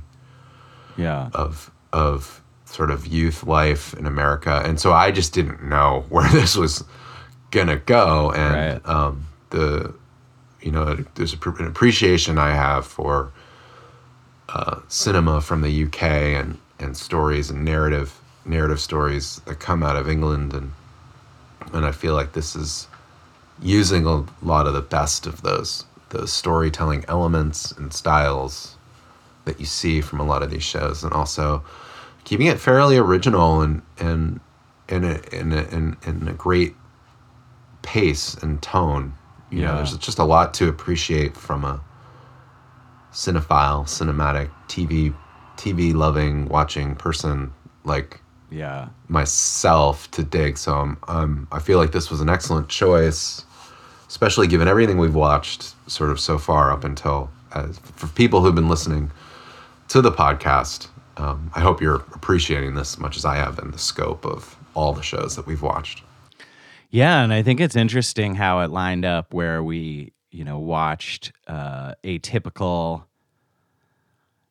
Yeah. 0.97 1.31
of 1.35 1.69
of 1.93 2.41
sort 2.65 2.93
of 2.93 3.09
youth 3.09 3.43
life 3.43 3.93
in 3.95 4.07
America, 4.07 4.63
and 4.65 4.79
so 4.79 4.93
I 4.93 5.11
just 5.11 5.33
didn't 5.35 5.65
know 5.69 6.05
where 6.09 6.31
this 6.31 6.55
was 6.57 6.85
gonna 7.51 7.79
go, 7.79 8.31
and 8.31 8.55
Right. 8.55 8.89
um, 8.89 9.27
the 9.51 9.93
you 10.63 10.71
know 10.71 10.95
there's 11.17 11.35
a, 11.35 11.51
an 11.59 11.67
appreciation 11.67 12.39
I 12.39 12.53
have 12.55 12.87
for 12.87 13.33
uh, 14.49 14.79
cinema 14.87 15.41
from 15.41 15.63
the 15.63 15.85
UK 15.87 16.03
and 16.41 16.59
and 16.79 16.97
stories 16.97 17.51
and 17.51 17.65
narrative 17.65 18.21
narrative 18.45 18.79
stories 18.79 19.41
that 19.47 19.59
come 19.59 19.83
out 19.83 19.97
of 19.97 20.09
England, 20.09 20.55
and 20.55 20.71
and 21.73 21.85
I 21.85 21.93
feel 21.93 22.15
like 22.15 22.33
this 22.33 22.55
is 22.57 22.89
using 23.63 24.07
a 24.07 24.25
lot 24.43 24.67
of 24.67 24.75
the 24.75 24.83
best 24.83 25.27
of 25.27 25.43
those 25.43 25.85
those 26.11 26.33
storytelling 26.33 27.05
elements 27.09 27.73
and 27.73 27.93
styles 27.93 28.77
that 29.45 29.59
you 29.59 29.67
see 29.67 30.01
from 30.01 30.21
a 30.21 30.25
lot 30.25 30.43
of 30.43 30.51
these 30.51 30.63
shows, 30.63 31.03
and 31.05 31.13
also 31.13 31.65
keeping 32.25 32.47
it 32.47 32.61
fairly 32.61 32.97
original 32.97 33.61
and 33.63 33.83
and 33.99 34.41
in 34.89 35.05
a 35.05 35.21
in 35.33 35.53
a, 35.53 35.63
in, 35.75 35.97
in 36.05 36.29
a 36.29 36.33
great 36.33 36.75
pace 37.83 38.35
and 38.35 38.63
tone. 38.63 39.15
You 39.51 39.63
know, 39.63 39.71
Yeah. 39.71 39.77
there's 39.77 39.97
just 39.99 40.19
a 40.19 40.25
lot 40.25 40.55
to 40.55 40.69
appreciate 40.69 41.37
from 41.37 41.65
a 41.65 41.81
cinephile, 43.13 43.85
cinematic 43.87 44.51
TV 44.69 45.15
TV 45.57 45.95
loving 45.95 46.49
watching 46.49 46.95
person 46.95 47.53
like 47.85 48.21
Yeah. 48.51 48.89
myself 49.09 50.11
to 50.13 50.23
dig. 50.23 50.57
So 50.59 50.75
I'm, 50.75 50.97
um, 51.09 51.49
I 51.51 51.59
feel 51.59 51.79
like 51.79 51.93
this 51.93 52.11
was 52.11 52.21
an 52.21 52.29
excellent 52.29 52.69
choice, 52.69 53.45
especially 54.09 54.47
given 54.47 54.69
everything 54.69 54.99
we've 54.99 55.15
watched 55.15 55.75
sort 55.91 56.11
of 56.11 56.21
so 56.21 56.39
far 56.39 56.71
up 56.73 56.85
until 56.85 57.31
as 57.55 57.79
for 57.79 58.07
people 58.09 58.43
who've 58.43 58.55
been 58.55 58.69
listening 58.69 59.11
to 59.89 60.01
the 60.01 60.13
podcast. 60.13 60.89
Um, 61.17 61.51
I 61.55 61.61
hope 61.61 61.81
you're 61.81 62.05
appreciating 62.15 62.75
this 62.75 62.95
as 62.95 62.99
much 62.99 63.17
as 63.17 63.25
I 63.25 63.37
have 63.37 63.59
in 63.59 63.71
the 63.71 63.79
scope 63.79 64.25
of 64.27 64.57
all 64.75 64.93
the 64.93 65.03
shows 65.03 65.35
that 65.37 65.47
we've 65.47 65.63
watched. 65.63 66.03
Yeah, 66.91 67.23
and 67.23 67.33
I 67.33 67.43
think 67.43 67.61
it's 67.61 67.75
interesting 67.77 68.35
how 68.35 68.61
it 68.61 68.71
lined 68.71 69.05
up 69.05 69.33
where 69.35 69.63
we, 69.63 70.13
you 70.31 70.45
know, 70.45 70.59
watched 70.59 71.33
uh, 71.49 71.95
Atypical 72.05 73.05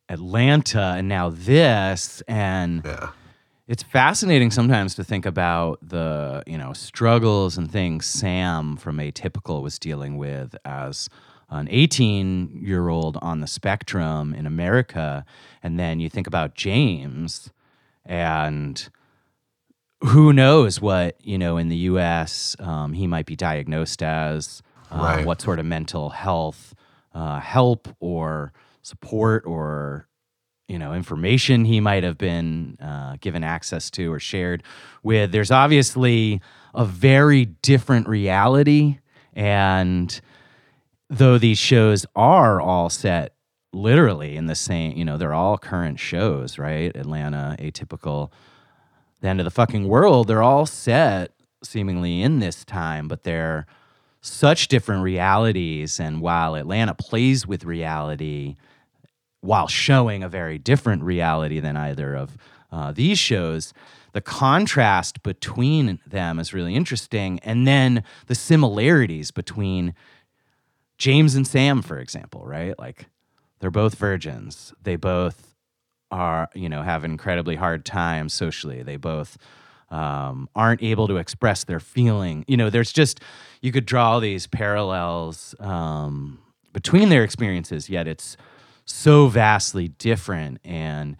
Atlanta 0.08 0.94
and 0.96 1.08
now 1.08 1.30
this 1.30 2.22
and 2.28 2.82
Yeah. 2.84 3.10
It's 3.68 3.82
fascinating 3.82 4.50
sometimes 4.50 4.94
to 4.94 5.04
think 5.04 5.26
about 5.26 5.78
the 5.82 6.42
you 6.46 6.56
know 6.58 6.72
struggles 6.72 7.58
and 7.58 7.70
things 7.70 8.06
Sam 8.06 8.76
from 8.76 8.98
Atypical 8.98 9.62
was 9.62 9.78
dealing 9.78 10.16
with 10.16 10.54
as 10.64 11.08
an 11.48 11.68
18 11.70 12.60
year 12.60 12.88
old 12.88 13.16
on 13.22 13.40
the 13.40 13.46
spectrum 13.46 14.34
in 14.34 14.46
America, 14.46 15.24
and 15.62 15.78
then 15.78 16.00
you 16.00 16.08
think 16.10 16.26
about 16.26 16.54
James, 16.54 17.50
and 18.04 18.88
who 20.04 20.32
knows 20.32 20.80
what 20.80 21.16
you 21.20 21.38
know 21.38 21.56
in 21.56 21.68
the 21.68 21.76
U.S. 21.76 22.56
Um, 22.58 22.92
he 22.92 23.06
might 23.06 23.26
be 23.26 23.36
diagnosed 23.36 24.02
as, 24.02 24.62
um, 24.90 25.00
Right. 25.00 25.26
what 25.26 25.40
sort 25.40 25.58
of 25.58 25.66
mental 25.66 26.10
health 26.10 26.74
uh, 27.14 27.40
help 27.40 27.88
or 28.00 28.52
support 28.82 29.44
or 29.46 30.06
you 30.68 30.78
know 30.78 30.92
information 30.92 31.64
he 31.64 31.80
might 31.80 32.02
have 32.02 32.18
been 32.18 32.76
uh, 32.80 33.16
given 33.20 33.44
access 33.44 33.90
to 33.90 34.12
or 34.12 34.20
shared 34.20 34.62
with. 35.02 35.32
There's 35.32 35.50
obviously 35.50 36.40
a 36.74 36.84
very 36.84 37.44
different 37.44 38.08
reality 38.08 38.98
and 39.32 40.20
though 41.08 41.38
these 41.38 41.58
shows 41.58 42.04
are 42.16 42.60
all 42.60 42.90
set 42.90 43.34
literally 43.72 44.36
in 44.36 44.46
the 44.46 44.54
same 44.54 44.96
you 44.96 45.04
know 45.04 45.16
they're 45.16 45.34
all 45.34 45.58
current 45.58 46.00
shows 46.00 46.58
right? 46.58 46.94
Atlanta 46.96 47.56
atypical 47.58 48.30
the 49.20 49.28
end 49.28 49.40
of 49.40 49.44
the 49.44 49.50
fucking 49.50 49.88
world 49.88 50.28
they're 50.28 50.42
all 50.42 50.66
set 50.66 51.32
seemingly 51.62 52.22
in 52.22 52.40
this 52.40 52.64
time 52.64 53.08
but 53.08 53.22
they're 53.22 53.66
such 54.20 54.66
different 54.66 55.02
realities. 55.02 56.00
And 56.00 56.20
while 56.20 56.56
atlanta 56.56 56.94
plays 56.94 57.46
with 57.46 57.64
reality 57.64 58.56
while 59.40 59.68
showing 59.68 60.22
a 60.22 60.28
very 60.28 60.58
different 60.58 61.02
reality 61.02 61.60
than 61.60 61.76
either 61.76 62.14
of 62.14 62.36
uh, 62.72 62.92
these 62.92 63.18
shows. 63.18 63.72
The 64.12 64.20
contrast 64.20 65.22
between 65.22 66.00
them 66.06 66.38
is 66.38 66.54
really 66.54 66.74
interesting. 66.74 67.38
And 67.42 67.66
then 67.66 68.02
the 68.26 68.34
similarities 68.34 69.30
between 69.30 69.94
James 70.98 71.34
and 71.34 71.46
Sam, 71.46 71.82
for 71.82 71.98
example, 71.98 72.44
right? 72.46 72.78
Like 72.78 73.06
they're 73.60 73.70
both 73.70 73.94
virgins. 73.96 74.72
They 74.82 74.96
both 74.96 75.54
are, 76.10 76.48
you 76.54 76.68
know, 76.68 76.82
have 76.82 77.04
incredibly 77.04 77.56
hard 77.56 77.84
times 77.84 78.32
socially. 78.32 78.82
They 78.82 78.96
both 78.96 79.36
um, 79.90 80.48
aren't 80.54 80.82
able 80.82 81.08
to 81.08 81.16
express 81.16 81.64
their 81.64 81.80
feeling. 81.80 82.44
You 82.48 82.56
know, 82.56 82.70
there's 82.70 82.92
just, 82.92 83.20
you 83.60 83.72
could 83.72 83.86
draw 83.86 84.18
these 84.18 84.46
parallels 84.46 85.54
um, 85.60 86.38
between 86.72 87.08
their 87.08 87.22
experiences, 87.22 87.88
yet 87.90 88.08
it's 88.08 88.36
so 88.86 89.26
vastly 89.26 89.88
different. 89.88 90.60
And 90.64 91.16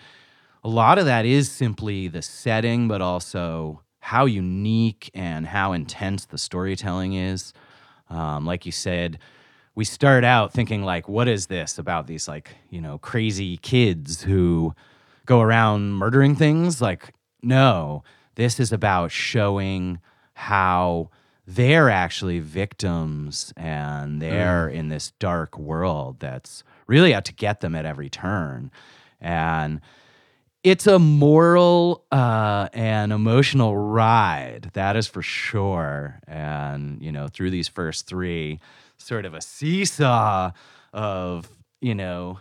a 0.65 0.69
lot 0.69 0.99
of 0.99 1.05
that 1.05 1.27
is 1.27 1.51
simply 1.51 2.09
the 2.09 2.23
setting, 2.23 2.89
but 2.89 3.03
also 3.03 3.83
how 4.01 4.25
unique 4.25 5.11
and 5.15 5.47
how 5.47 5.73
intense 5.73 6.25
the 6.27 6.39
storytelling 6.39 7.13
is. 7.15 7.53
Um, 8.09 8.47
like 8.47 8.65
you 8.65 8.73
said, 8.73 9.19
we 9.75 9.85
start 9.85 10.25
out 10.25 10.53
thinking 10.53 10.85
like, 10.85 11.09
what 11.09 11.29
is 11.29 11.47
this 11.47 11.79
about 11.79 12.07
these 12.07 12.27
like 12.29 12.57
you 12.71 12.81
know 12.81 12.99
crazy 12.99 13.59
kids 13.59 14.23
who 14.23 14.75
go 15.27 15.41
around 15.41 15.93
murdering 15.93 16.37
things? 16.37 16.81
Like, 16.81 17.13
no, 17.43 18.05
this 18.37 18.59
is 18.61 18.73
about 18.73 19.11
showing 19.11 20.01
how 20.35 21.11
they're 21.47 21.91
actually 21.91 22.39
victims 22.41 23.53
and 23.57 24.21
they're 24.23 24.69
in 24.69 24.89
this 24.89 25.13
dark 25.19 25.59
world 25.59 26.19
that's 26.21 26.65
really 26.87 27.14
out 27.14 27.25
to 27.27 27.35
get 27.35 27.61
them 27.61 27.75
at 27.75 27.87
every 27.87 28.09
turn. 28.09 28.70
And 29.20 29.81
it's 30.62 30.87
a 30.87 30.99
moral 30.99 32.05
uh, 32.11 32.68
and 32.72 33.12
emotional 33.12 33.77
ride, 33.77 34.70
that 34.72 34.96
is 34.96 35.07
for 35.07 35.22
sure. 35.22 36.18
And, 36.27 37.01
you 37.01 37.12
know, 37.12 37.29
through 37.29 37.51
these 37.51 37.68
first 37.68 38.07
three, 38.07 38.59
sort 38.99 39.25
of 39.25 39.35
a 39.35 39.40
seesaw 39.40 40.51
of, 40.92 41.49
you 41.81 41.94
know, 41.94 42.40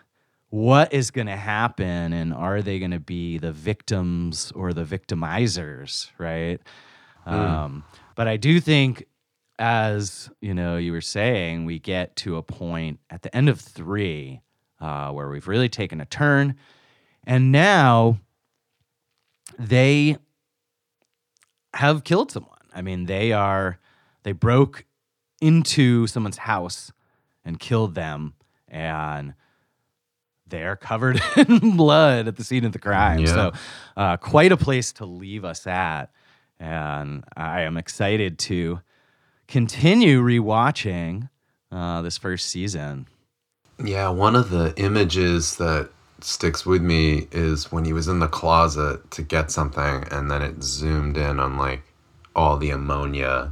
what 0.49 0.93
is 0.93 1.11
going 1.11 1.27
to 1.27 1.35
happen 1.35 2.13
and 2.13 2.33
are 2.33 2.61
they 2.61 2.79
going 2.79 2.91
to 2.91 2.99
be 2.99 3.37
the 3.37 3.51
victims 3.51 4.51
or 4.55 4.73
the 4.73 4.85
victimizers, 4.85 6.09
right? 6.17 6.61
Um, 7.25 7.83
but 8.15 8.27
I 8.27 8.37
do 8.37 8.59
think, 8.59 9.05
as 9.57 10.29
you 10.41 10.53
know, 10.53 10.77
you 10.77 10.91
were 10.91 11.01
saying, 11.01 11.65
we 11.65 11.79
get 11.79 12.15
to 12.17 12.37
a 12.37 12.43
point 12.43 12.99
at 13.09 13.21
the 13.21 13.35
end 13.35 13.49
of 13.49 13.59
three 13.59 14.41
uh, 14.79 15.11
where 15.11 15.29
we've 15.29 15.47
really 15.47 15.69
taken 15.69 16.01
a 16.01 16.05
turn, 16.05 16.55
and 17.25 17.51
now 17.51 18.19
they 19.57 20.17
have 21.73 22.03
killed 22.03 22.31
someone. 22.31 22.51
I 22.73 22.81
mean, 22.81 23.05
they 23.05 23.31
are 23.31 23.79
they 24.23 24.33
broke 24.33 24.85
into 25.41 26.07
someone's 26.07 26.37
house 26.37 26.91
and 27.43 27.59
killed 27.59 27.95
them, 27.95 28.33
and 28.67 29.33
they're 30.47 30.75
covered 30.75 31.21
in 31.37 31.77
blood 31.77 32.27
at 32.27 32.35
the 32.35 32.43
scene 32.43 32.65
of 32.65 32.71
the 32.71 32.79
crime. 32.79 33.19
Yeah. 33.19 33.25
So, 33.25 33.51
uh, 33.97 34.17
quite 34.17 34.51
a 34.51 34.57
place 34.57 34.91
to 34.93 35.05
leave 35.05 35.45
us 35.45 35.65
at. 35.67 36.11
And 36.59 37.23
I 37.35 37.61
am 37.61 37.77
excited 37.77 38.39
to 38.39 38.79
continue 39.47 40.21
rewatching 40.21 41.29
uh, 41.71 42.01
this 42.01 42.17
first 42.17 42.49
season. 42.49 43.07
Yeah, 43.83 44.09
one 44.09 44.35
of 44.35 44.49
the 44.49 44.73
images 44.77 45.57
that 45.57 45.89
sticks 46.21 46.65
with 46.65 46.81
me 46.81 47.27
is 47.31 47.71
when 47.71 47.85
he 47.85 47.93
was 47.93 48.07
in 48.07 48.19
the 48.19 48.27
closet 48.27 49.11
to 49.11 49.21
get 49.21 49.51
something 49.51 50.05
and 50.11 50.31
then 50.31 50.41
it 50.41 50.63
zoomed 50.63 51.17
in 51.17 51.39
on 51.39 51.57
like 51.57 51.83
all 52.35 52.57
the 52.57 52.69
ammonia 52.69 53.51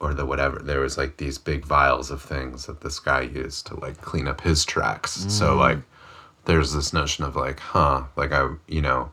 or 0.00 0.14
the 0.14 0.26
whatever. 0.26 0.58
There 0.58 0.80
was 0.80 0.98
like 0.98 1.18
these 1.18 1.38
big 1.38 1.64
vials 1.64 2.10
of 2.10 2.22
things 2.22 2.66
that 2.66 2.80
this 2.80 2.98
guy 2.98 3.22
used 3.22 3.66
to 3.66 3.78
like 3.78 4.00
clean 4.00 4.26
up 4.26 4.40
his 4.40 4.64
tracks. 4.64 5.26
So 5.28 5.54
like 5.56 5.78
there's 6.46 6.72
this 6.72 6.92
notion 6.92 7.24
of 7.24 7.36
like, 7.36 7.60
huh, 7.60 8.04
like 8.16 8.32
I, 8.32 8.48
you 8.66 8.80
know, 8.82 9.10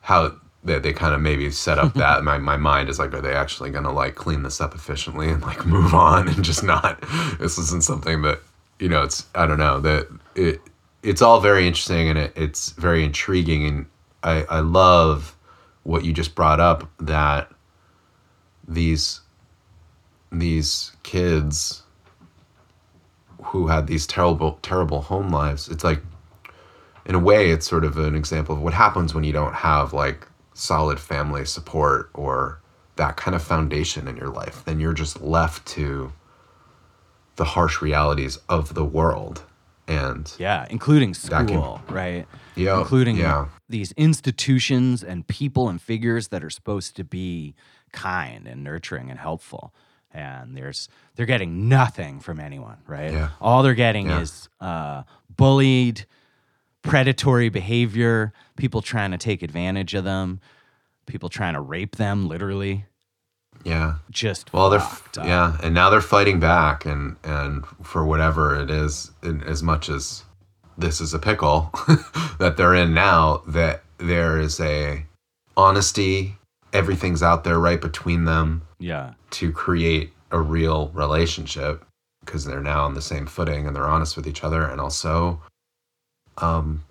how 0.00 0.36
they, 0.68 0.78
they 0.78 0.92
kind 0.92 1.14
of 1.14 1.20
maybe 1.20 1.50
set 1.50 1.78
up 1.78 1.94
that 1.94 2.22
my, 2.24 2.38
my 2.38 2.56
mind 2.56 2.88
is 2.88 2.98
like, 2.98 3.12
are 3.12 3.20
they 3.20 3.34
actually 3.34 3.70
going 3.70 3.84
to 3.84 3.90
like 3.90 4.14
clean 4.14 4.42
this 4.42 4.60
up 4.60 4.74
efficiently 4.74 5.28
and 5.28 5.42
like 5.42 5.66
move 5.66 5.94
on 5.94 6.28
and 6.28 6.44
just 6.44 6.62
not, 6.62 7.02
this 7.38 7.58
isn't 7.58 7.82
something 7.82 8.22
that, 8.22 8.40
you 8.78 8.88
know, 8.88 9.02
it's, 9.02 9.26
I 9.34 9.46
don't 9.46 9.58
know 9.58 9.80
that 9.80 10.06
it, 10.34 10.60
it's 11.02 11.22
all 11.22 11.40
very 11.40 11.66
interesting 11.66 12.08
and 12.08 12.18
it, 12.18 12.32
it's 12.36 12.70
very 12.72 13.04
intriguing. 13.04 13.66
And 13.66 13.86
I, 14.22 14.44
I 14.44 14.60
love 14.60 15.36
what 15.82 16.04
you 16.04 16.12
just 16.12 16.34
brought 16.34 16.60
up 16.60 16.88
that 17.00 17.50
these, 18.66 19.20
these 20.30 20.92
kids 21.02 21.82
who 23.42 23.68
had 23.68 23.86
these 23.86 24.06
terrible, 24.06 24.58
terrible 24.62 25.00
home 25.00 25.30
lives, 25.30 25.68
it's 25.68 25.82
like, 25.82 26.02
in 27.06 27.14
a 27.14 27.18
way, 27.18 27.50
it's 27.50 27.66
sort 27.66 27.84
of 27.84 27.96
an 27.96 28.14
example 28.14 28.54
of 28.54 28.60
what 28.60 28.74
happens 28.74 29.14
when 29.14 29.24
you 29.24 29.32
don't 29.32 29.54
have 29.54 29.94
like 29.94 30.28
solid 30.58 30.98
family 30.98 31.44
support 31.44 32.10
or 32.14 32.60
that 32.96 33.16
kind 33.16 33.34
of 33.34 33.42
foundation 33.42 34.08
in 34.08 34.16
your 34.16 34.28
life. 34.28 34.64
Then 34.64 34.80
you're 34.80 34.92
just 34.92 35.20
left 35.20 35.66
to 35.68 36.12
the 37.36 37.44
harsh 37.44 37.80
realities 37.80 38.38
of 38.48 38.74
the 38.74 38.84
world. 38.84 39.42
And 39.86 40.30
Yeah, 40.38 40.66
including 40.68 41.12
That 41.12 41.46
can- 41.46 41.48
school, 41.48 41.80
right? 41.88 42.26
Yeah, 42.56 42.78
including 42.80 43.16
yeah. 43.16 43.46
these 43.68 43.92
institutions 43.92 45.02
and 45.02 45.26
people 45.26 45.68
and 45.68 45.80
figures 45.80 46.28
that 46.28 46.42
are 46.44 46.50
supposed 46.50 46.96
to 46.96 47.04
be 47.04 47.54
kind 47.92 48.46
and 48.46 48.62
nurturing 48.62 49.10
and 49.10 49.18
helpful. 49.18 49.72
And 50.12 50.56
there's 50.56 50.88
they're 51.14 51.24
getting 51.26 51.68
nothing 51.68 52.20
from 52.20 52.40
anyone, 52.40 52.78
right? 52.86 53.12
Yeah. 53.12 53.28
All 53.40 53.62
they're 53.62 53.74
getting 53.74 54.08
Yeah. 54.08 54.20
is 54.20 54.48
uh, 54.60 55.04
bullied, 55.34 56.04
predatory 56.82 57.48
behavior, 57.48 58.32
people 58.56 58.82
trying 58.82 59.10
to 59.10 59.18
take 59.18 59.42
advantage 59.42 59.94
of 59.94 60.04
them, 60.04 60.40
people 61.06 61.28
trying 61.28 61.54
to 61.54 61.60
rape 61.60 61.96
them, 61.96 62.28
literally. 62.28 62.86
yeah, 63.64 63.94
Just 64.10 64.52
well, 64.52 64.70
they're 64.70 64.80
up. 64.80 65.02
yeah, 65.16 65.56
and 65.62 65.74
now 65.74 65.90
they're 65.90 66.00
fighting 66.00 66.38
back, 66.40 66.84
and 66.84 67.16
and 67.24 67.64
for 67.82 68.04
whatever 68.04 68.58
it 68.60 68.70
is, 68.70 69.10
in, 69.22 69.42
as 69.44 69.62
much 69.62 69.88
as 69.88 70.22
this 70.76 71.00
is 71.00 71.12
a 71.12 71.18
pickle 71.18 71.70
that 72.38 72.54
they're 72.56 72.74
in 72.74 72.94
now, 72.94 73.42
that 73.48 73.82
there 73.98 74.38
is 74.38 74.60
a 74.60 75.04
honesty, 75.56 76.36
everything's 76.72 77.22
out 77.22 77.42
there 77.44 77.58
right 77.58 77.80
between 77.80 78.24
them. 78.24 78.62
yeah, 78.78 79.14
to 79.30 79.50
create 79.52 80.12
a 80.30 80.40
real 80.40 80.88
relationship 80.94 81.84
because 82.24 82.44
they're 82.44 82.60
now 82.60 82.84
on 82.84 82.94
the 82.94 83.00
same 83.02 83.26
footing 83.26 83.66
and 83.66 83.74
they're 83.74 83.88
honest 83.88 84.14
with 84.16 84.26
each 84.26 84.44
other 84.44 84.62
and 84.64 84.78
also 84.80 85.40
um 86.42 86.82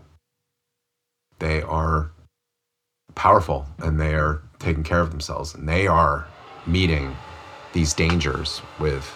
they 1.40 1.62
are 1.62 2.12
powerful 3.16 3.66
and 3.80 4.00
they 4.00 4.14
are 4.14 4.42
taking 4.60 4.84
care 4.84 5.00
of 5.00 5.12
themselves 5.12 5.54
and 5.54 5.68
they 5.68 5.88
are 5.88 6.28
meeting 6.66 7.16
these 7.74 7.94
dangers 7.94 8.62
with 8.80 9.16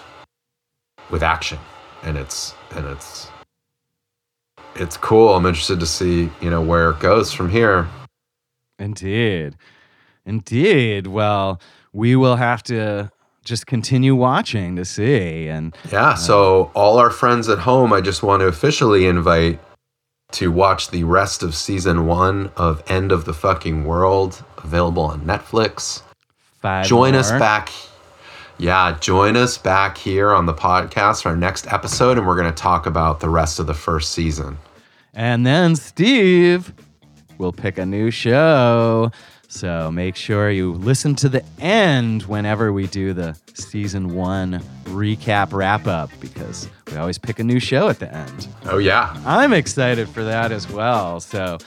with 1.10 1.22
action 1.22 1.58
and 2.02 2.16
it's 2.16 2.54
and 2.74 2.86
it's 2.86 3.28
it's 4.74 4.96
cool 4.96 5.34
i'm 5.34 5.46
interested 5.46 5.78
to 5.78 5.86
see 5.86 6.30
you 6.40 6.50
know 6.50 6.62
where 6.62 6.90
it 6.90 7.00
goes 7.00 7.32
from 7.32 7.50
here 7.50 7.88
Indeed. 8.82 9.56
Indeed. 10.26 11.06
Well, 11.06 11.60
we 11.92 12.16
will 12.16 12.36
have 12.36 12.62
to 12.64 13.10
just 13.44 13.66
continue 13.66 14.14
watching 14.14 14.76
to 14.76 14.84
see. 14.84 15.48
And 15.48 15.74
Yeah, 15.90 16.14
so 16.14 16.70
all 16.74 16.98
our 16.98 17.10
friends 17.10 17.48
at 17.48 17.58
home, 17.58 17.92
I 17.92 18.00
just 18.00 18.22
want 18.22 18.40
to 18.40 18.46
officially 18.46 19.06
invite 19.06 19.60
to 20.32 20.50
watch 20.50 20.90
the 20.90 21.04
rest 21.04 21.42
of 21.42 21.54
season 21.54 22.06
one 22.06 22.50
of 22.56 22.82
End 22.90 23.12
of 23.12 23.24
the 23.24 23.34
Fucking 23.34 23.84
World, 23.84 24.42
available 24.58 25.04
on 25.04 25.22
Netflix. 25.22 26.02
five 26.60 26.86
Join 26.86 27.14
us 27.14 27.30
back. 27.32 27.72
Yeah, 28.58 28.96
join 29.00 29.36
us 29.36 29.58
back 29.58 29.98
here 29.98 30.30
on 30.32 30.46
the 30.46 30.54
podcast 30.54 31.22
for 31.22 31.30
our 31.30 31.36
next 31.36 31.72
episode, 31.72 32.18
and 32.18 32.26
we're 32.26 32.36
going 32.36 32.52
to 32.52 32.62
talk 32.62 32.86
about 32.86 33.20
the 33.20 33.28
rest 33.28 33.58
of 33.58 33.66
the 33.66 33.74
first 33.74 34.12
season. 34.12 34.58
And 35.14 35.44
then 35.44 35.76
Steve 35.76 36.72
will 37.38 37.52
pick 37.52 37.78
a 37.78 37.84
new 37.84 38.10
show. 38.10 39.10
So 39.52 39.90
make 39.90 40.16
sure 40.16 40.50
you 40.50 40.72
listen 40.72 41.14
to 41.16 41.28
the 41.28 41.44
end 41.60 42.22
whenever 42.22 42.72
we 42.72 42.86
do 42.86 43.12
the 43.12 43.38
season 43.52 44.14
one 44.14 44.62
recap 44.84 45.52
wrap 45.52 45.86
up 45.86 46.10
because 46.20 46.70
we 46.90 46.96
always 46.96 47.18
pick 47.18 47.38
a 47.38 47.44
new 47.44 47.60
show 47.60 47.90
at 47.90 47.98
the 47.98 48.12
end. 48.12 48.48
Oh, 48.64 48.78
yeah. 48.78 49.14
I'm 49.26 49.52
excited 49.52 50.08
for 50.08 50.24
that 50.24 50.52
as 50.52 50.70
well. 50.70 51.20
So 51.20 51.58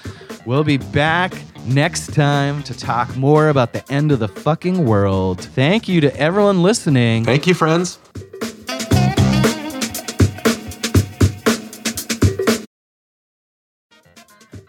we'll 0.48 0.64
be 0.64 0.78
back 0.78 1.32
next 1.68 2.12
time 2.16 2.64
to 2.64 2.76
talk 2.76 3.16
more 3.16 3.50
about 3.50 3.72
the 3.72 3.90
end 3.94 4.12
of 4.12 4.18
the 4.18 4.30
fucking 4.30 4.84
world. 4.84 5.42
Thank 5.42 5.88
you 5.88 6.02
to 6.02 6.18
everyone 6.18 6.64
listening. 6.64 7.24
Thank 7.24 7.46
you, 7.46 7.54
friends. 7.54 8.00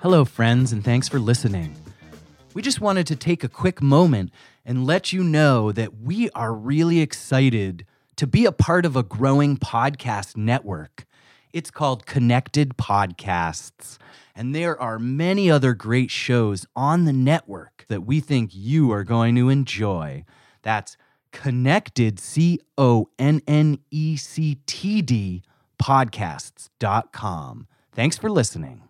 Hello, 0.00 0.26
friends, 0.26 0.70
and 0.70 0.84
thanks 0.84 1.08
for 1.08 1.18
listening. 1.18 1.74
We 2.56 2.62
just 2.62 2.80
wanted 2.80 3.06
to 3.08 3.16
take 3.16 3.44
a 3.44 3.50
quick 3.50 3.82
moment 3.82 4.30
and 4.64 4.86
let 4.86 5.12
you 5.12 5.22
know 5.22 5.72
that 5.72 6.00
we 6.00 6.30
are 6.30 6.54
really 6.54 7.00
excited 7.00 7.84
to 8.16 8.26
be 8.26 8.46
a 8.46 8.50
part 8.50 8.86
of 8.86 8.96
a 8.96 9.02
growing 9.02 9.58
podcast 9.58 10.38
network. 10.38 11.04
It's 11.52 11.70
called 11.70 12.06
Connected 12.06 12.78
Podcasts, 12.78 13.98
and 14.34 14.54
there 14.54 14.80
are 14.80 14.98
many 14.98 15.50
other 15.50 15.74
great 15.74 16.10
shows 16.10 16.64
on 16.74 17.04
the 17.04 17.12
network 17.12 17.84
that 17.88 18.06
we 18.06 18.20
think 18.20 18.52
you 18.54 18.90
are 18.90 19.04
going 19.04 19.34
to 19.34 19.50
enjoy. 19.50 20.24
That's 20.62 20.96
Connected, 21.32 22.18
C 22.18 22.60
O 22.78 23.10
N 23.18 23.42
N 23.46 23.80
E 23.90 24.16
C 24.16 24.60
T 24.64 25.02
D 25.02 25.42
podcasts.com. 25.78 27.66
Thanks 27.92 28.16
for 28.16 28.30
listening. 28.30 28.85